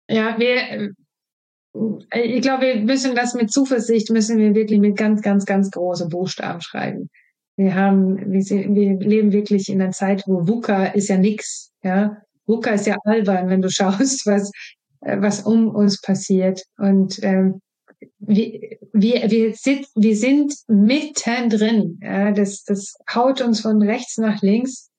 [0.08, 0.90] Ja, wir, äh,
[2.14, 6.08] ich glaube, wir müssen das mit Zuversicht, müssen wir wirklich mit ganz, ganz, ganz großen
[6.08, 7.08] Buchstaben schreiben.
[7.56, 11.72] Wir haben, wir, sind, wir leben wirklich in einer Zeit, wo VUCA ist ja nix,
[11.82, 12.16] ja.
[12.46, 14.50] VUCA ist ja albern, wenn du schaust, was,
[15.02, 16.62] was um uns passiert.
[16.78, 17.60] Und ähm,
[18.18, 21.98] wir, wir, wir, sit, wir sind mittendrin.
[22.02, 24.90] Ja, das, das haut uns von rechts nach links.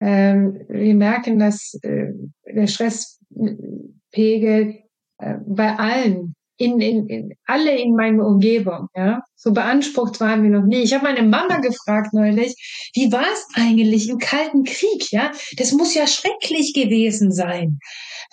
[0.00, 2.12] Ähm, wir merken, dass äh,
[2.46, 4.78] der Stresspegel
[5.18, 10.50] äh, bei allen, in, in, in, alle in meiner Umgebung, ja, so beansprucht waren wir
[10.50, 10.82] noch nie.
[10.82, 12.54] Ich habe meine Mama gefragt neulich,
[12.94, 15.32] wie war es eigentlich im Kalten Krieg, ja?
[15.56, 17.78] Das muss ja schrecklich gewesen sein.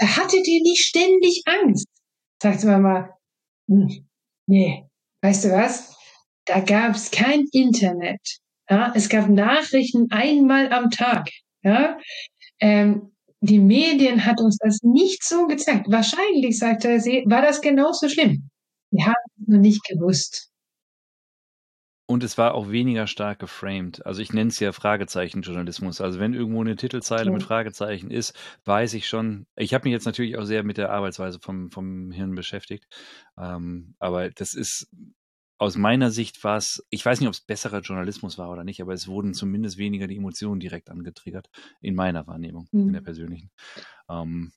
[0.01, 1.87] Hattet ihr nicht ständig Angst?
[2.41, 3.09] Sagte Mama,
[3.69, 4.07] hm,
[4.47, 4.83] nee,
[5.21, 5.95] weißt du was?
[6.45, 8.21] Da gab es kein Internet.
[8.69, 8.91] Ja?
[8.95, 11.29] Es gab Nachrichten einmal am Tag.
[11.63, 11.97] Ja?
[12.59, 13.14] Ähm,
[13.45, 15.87] die Medien hat uns das nicht so gezeigt.
[15.89, 18.49] Wahrscheinlich, sagte sie, war das genauso schlimm.
[18.91, 20.51] Wir haben es nur nicht gewusst.
[22.07, 24.05] Und es war auch weniger stark geframed.
[24.05, 26.01] Also ich nenne es ja Fragezeichenjournalismus.
[26.01, 28.33] Also wenn irgendwo eine Titelzeile mit Fragezeichen ist,
[28.65, 29.47] weiß ich schon.
[29.55, 32.85] Ich habe mich jetzt natürlich auch sehr mit der Arbeitsweise vom, vom Hirn beschäftigt.
[33.39, 34.87] Ähm, aber das ist
[35.57, 38.81] aus meiner Sicht war es, ich weiß nicht, ob es besserer Journalismus war oder nicht,
[38.81, 41.49] aber es wurden zumindest weniger die Emotionen direkt angetriggert,
[41.81, 43.05] in meiner Wahrnehmung, in der Mhm.
[43.05, 43.51] persönlichen.
[44.09, 44.51] Ähm,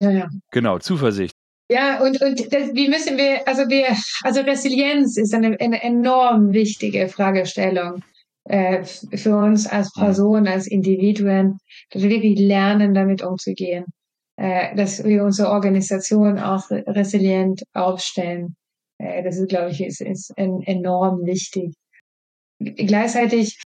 [0.00, 0.28] Ja, ja.
[0.50, 1.34] genau, Zuversicht.
[1.70, 6.52] Ja, und, und das, wie müssen wir, also wir, also Resilienz ist eine, eine enorm
[6.52, 8.02] wichtige Fragestellung
[8.44, 10.00] äh, für uns als Mhm.
[10.00, 11.58] Person, als Individuen,
[11.90, 13.86] dass wir wirklich lernen, damit umzugehen,
[14.36, 18.56] äh, dass wir unsere Organisation auch re- resilient aufstellen.
[18.98, 21.74] Äh, das ist, glaube ich, ist, ist en enorm wichtig.
[22.58, 23.60] Gleichzeitig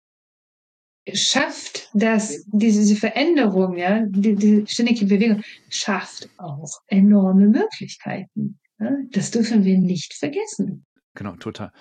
[1.13, 8.59] schafft das, diese Veränderung, ja, die, die ständige Bewegung, schafft auch enorme Möglichkeiten.
[8.79, 8.91] Ja?
[9.11, 10.85] Das dürfen wir nicht vergessen.
[11.15, 11.73] Genau, total.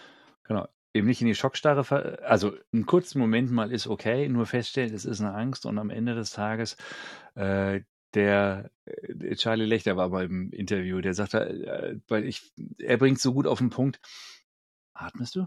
[0.44, 0.68] Genau.
[0.94, 4.94] Eben nicht in die Schockstarre, ver also einen kurzen Moment mal ist okay, nur feststellen,
[4.94, 6.76] es ist eine Angst und am Ende des Tages,
[7.36, 7.82] äh,
[8.18, 13.45] der äh, Charlie Lechter war beim Interview, der sagte, äh, ich, er bringt so gut
[13.45, 13.99] auf den Punkt,
[14.94, 15.45] atmest du?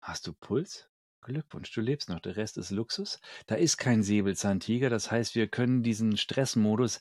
[0.00, 0.88] Hast du Puls?
[1.20, 3.20] Glückwunsch, du lebst noch, der Rest ist Luxus.
[3.46, 7.00] Da ist kein Säbelzahntiger, das heißt, wir können diesen Stressmodus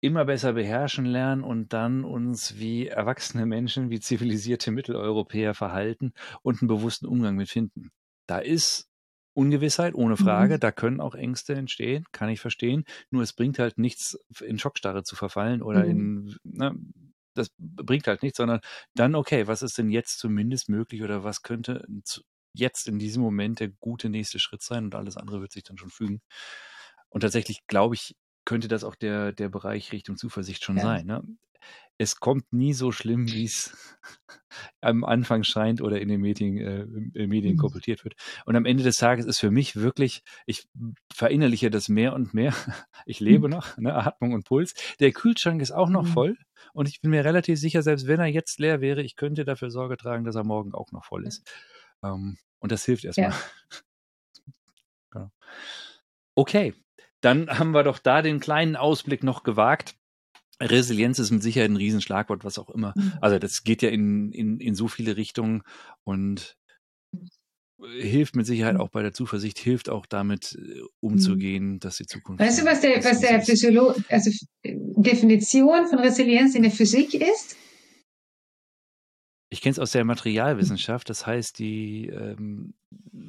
[0.00, 6.12] immer besser beherrschen lernen und dann uns wie erwachsene Menschen, wie zivilisierte Mitteleuropäer verhalten
[6.42, 7.90] und einen bewussten Umgang mit finden.
[8.26, 8.88] Da ist
[9.34, 10.60] Ungewissheit, ohne Frage, Mhm.
[10.60, 12.84] da können auch Ängste entstehen, kann ich verstehen.
[13.10, 15.86] Nur es bringt halt nichts, in Schockstarre zu verfallen oder Mhm.
[15.86, 16.74] in, ne,
[17.34, 18.60] das bringt halt nichts, sondern
[18.94, 21.84] dann, okay, was ist denn jetzt zumindest möglich oder was könnte
[22.56, 25.78] jetzt in diesem Moment der gute nächste Schritt sein und alles andere wird sich dann
[25.78, 26.20] schon fügen.
[27.08, 30.80] Und tatsächlich, glaube ich, könnte das auch der, der Bereich Richtung Zuversicht schon ja.
[30.80, 31.06] sein.
[31.06, 31.22] Ne?
[31.96, 33.76] Es kommt nie so schlimm, wie es
[34.80, 37.58] am Anfang scheint oder in den Medien, äh, Medien mhm.
[37.58, 38.14] kolportiert wird.
[38.46, 40.68] Und am Ende des Tages ist für mich wirklich, ich
[41.12, 42.54] verinnerliche das mehr und mehr.
[43.06, 43.54] Ich lebe mhm.
[43.54, 44.72] noch, ne, Atmung und Puls.
[44.98, 46.08] Der Kühlschrank ist auch noch mhm.
[46.08, 46.36] voll.
[46.72, 49.70] Und ich bin mir relativ sicher, selbst wenn er jetzt leer wäre, ich könnte dafür
[49.70, 51.46] Sorge tragen, dass er morgen auch noch voll ist.
[52.02, 53.30] Ähm, und das hilft erstmal.
[53.30, 53.36] Ja.
[55.10, 55.30] genau.
[56.34, 56.72] Okay,
[57.20, 59.96] dann haben wir doch da den kleinen Ausblick noch gewagt.
[60.60, 62.94] Resilienz ist mit Sicherheit ein Riesenschlagwort, was auch immer.
[62.96, 63.12] Mhm.
[63.20, 65.62] Also das geht ja in, in, in so viele Richtungen
[66.04, 66.56] und
[67.98, 68.80] hilft mit Sicherheit mhm.
[68.80, 72.40] auch bei der Zuversicht, hilft auch damit äh, umzugehen, dass die Zukunft.
[72.40, 74.30] Weißt du, was der, was der Physiolo also
[74.64, 77.56] Definition von Resilienz in der Physik ist?
[79.54, 82.74] Ich kenne es aus der Materialwissenschaft, das heißt, die, ähm,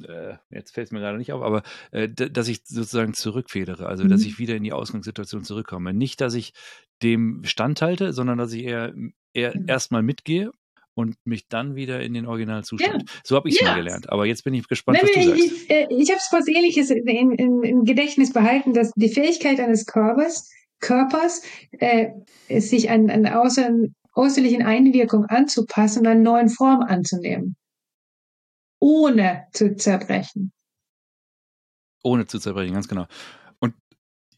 [0.08, 1.62] äh, jetzt fällt es mir gerade nicht auf, aber
[1.92, 4.08] äh, dass ich sozusagen zurückfedere, also mhm.
[4.08, 5.94] dass ich wieder in die Ausgangssituation zurückkomme.
[5.94, 6.52] Nicht, dass ich
[7.00, 8.92] dem standhalte, sondern dass ich eher,
[9.34, 9.68] eher mhm.
[9.68, 10.50] erstmal mitgehe
[10.94, 13.02] und mich dann wieder in den Originalzustand.
[13.02, 13.20] Ja.
[13.22, 13.68] So habe ich es ja.
[13.68, 14.10] mal gelernt.
[14.10, 15.70] Aber jetzt bin ich gespannt, Nein, was du ich, sagst.
[15.70, 19.86] Ich, ich habe es was Ähnliches im, im, im, Gedächtnis behalten, dass die Fähigkeit eines
[19.86, 20.50] Körpers,
[20.80, 22.08] Körpers äh,
[22.48, 27.56] sich an, an außen, äußerlichen Einwirkungen anzupassen und eine neuen Form anzunehmen.
[28.80, 30.52] Ohne zu zerbrechen.
[32.02, 33.06] Ohne zu zerbrechen, ganz genau.
[33.58, 33.74] Und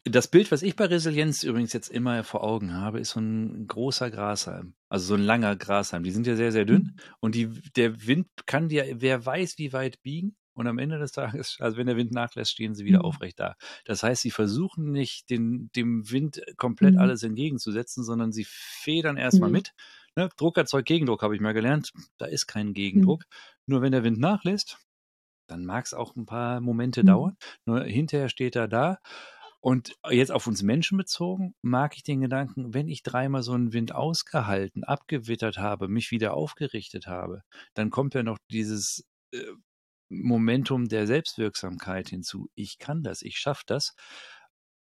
[0.03, 3.67] das Bild, was ich bei Resilienz übrigens jetzt immer vor Augen habe, ist so ein
[3.67, 4.73] großer Grashalm.
[4.89, 6.03] Also so ein langer Grashalm.
[6.03, 6.95] Die sind ja sehr, sehr dünn.
[6.95, 7.01] Mhm.
[7.19, 10.35] Und die, der Wind kann dir, wer weiß, wie weit biegen.
[10.59, 13.05] Und am Ende des Tages, also wenn der Wind nachlässt, stehen sie wieder mhm.
[13.05, 13.55] aufrecht da.
[13.85, 16.99] Das heißt, sie versuchen nicht, den, dem Wind komplett mhm.
[16.99, 19.53] alles entgegenzusetzen, sondern sie federn erstmal mhm.
[19.53, 19.73] mit.
[20.17, 20.27] Ne?
[20.35, 21.93] Druck erzeugt Gegendruck, habe ich mal gelernt.
[22.17, 23.21] Da ist kein Gegendruck.
[23.21, 23.63] Mhm.
[23.67, 24.77] Nur wenn der Wind nachlässt,
[25.47, 27.07] dann mag es auch ein paar Momente mhm.
[27.07, 27.37] dauern.
[27.65, 28.99] Nur hinterher steht er da.
[29.61, 33.71] Und jetzt auf uns Menschen bezogen, mag ich den Gedanken, wenn ich dreimal so einen
[33.71, 37.43] Wind ausgehalten, abgewittert habe, mich wieder aufgerichtet habe,
[37.75, 39.39] dann kommt ja noch dieses äh,
[40.09, 42.49] Momentum der Selbstwirksamkeit hinzu.
[42.55, 43.95] Ich kann das, ich schaffe das.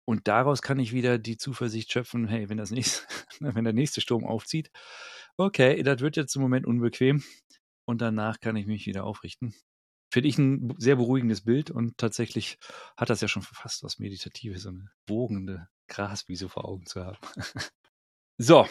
[0.05, 3.07] Und daraus kann ich wieder die Zuversicht schöpfen, hey, wenn das nächste,
[3.41, 4.71] wenn der nächste Sturm aufzieht,
[5.37, 7.25] okay, das wird jetzt im Moment unbequem
[7.87, 9.55] und danach kann ich mich wieder aufrichten.
[10.13, 12.59] Finde ich ein sehr beruhigendes Bild und tatsächlich
[12.97, 17.19] hat das ja schon fast was Meditatives, so eine wogende Graswiese vor Augen zu haben.
[18.39, 18.69] so,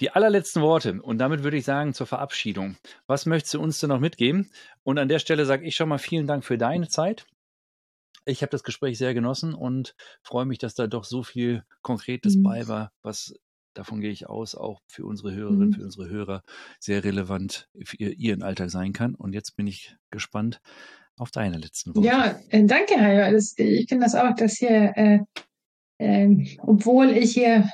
[0.00, 2.76] die allerletzten Worte und damit würde ich sagen zur Verabschiedung.
[3.06, 4.50] Was möchtest du uns denn noch mitgeben?
[4.82, 7.26] Und an der Stelle sage ich schon mal vielen Dank für deine Zeit.
[8.26, 12.36] Ich habe das Gespräch sehr genossen und freue mich, dass da doch so viel Konkretes
[12.36, 12.42] mhm.
[12.42, 13.34] bei war, was
[13.74, 15.74] davon gehe ich aus, auch für unsere Hörerinnen, mhm.
[15.74, 16.42] für unsere Hörer
[16.78, 19.14] sehr relevant für ihren Alltag sein kann.
[19.14, 20.60] Und jetzt bin ich gespannt
[21.16, 22.06] auf deine letzten Worte.
[22.08, 23.30] Ja, äh, danke, Herr.
[23.32, 25.18] Das, ich finde das auch, dass hier, äh,
[25.98, 27.68] äh, obwohl ich hier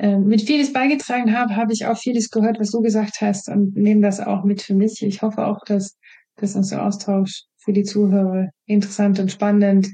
[0.00, 4.00] mit vieles beigetragen habe, habe ich auch vieles gehört, was du gesagt hast und nehme
[4.00, 5.02] das auch mit für mich.
[5.02, 5.96] Ich hoffe auch, dass,
[6.36, 9.88] dass unser Austausch für die Zuhörer interessant und spannend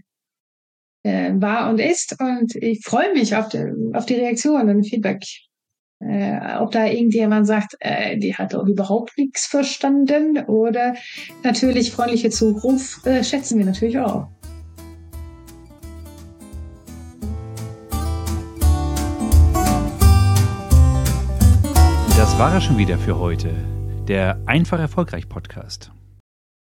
[1.05, 2.17] äh, war und ist.
[2.21, 3.65] Und ich freue mich auf die,
[3.95, 5.23] auf die Reaktion und Feedback.
[6.01, 10.95] Äh, ob da irgendjemand sagt, äh, die hat auch überhaupt nichts verstanden oder
[11.43, 14.29] natürlich freundliche Zuruf äh, schätzen wir natürlich auch.
[22.37, 23.55] War er schon wieder für heute.
[24.09, 25.93] Der Einfach Erfolgreich Podcast.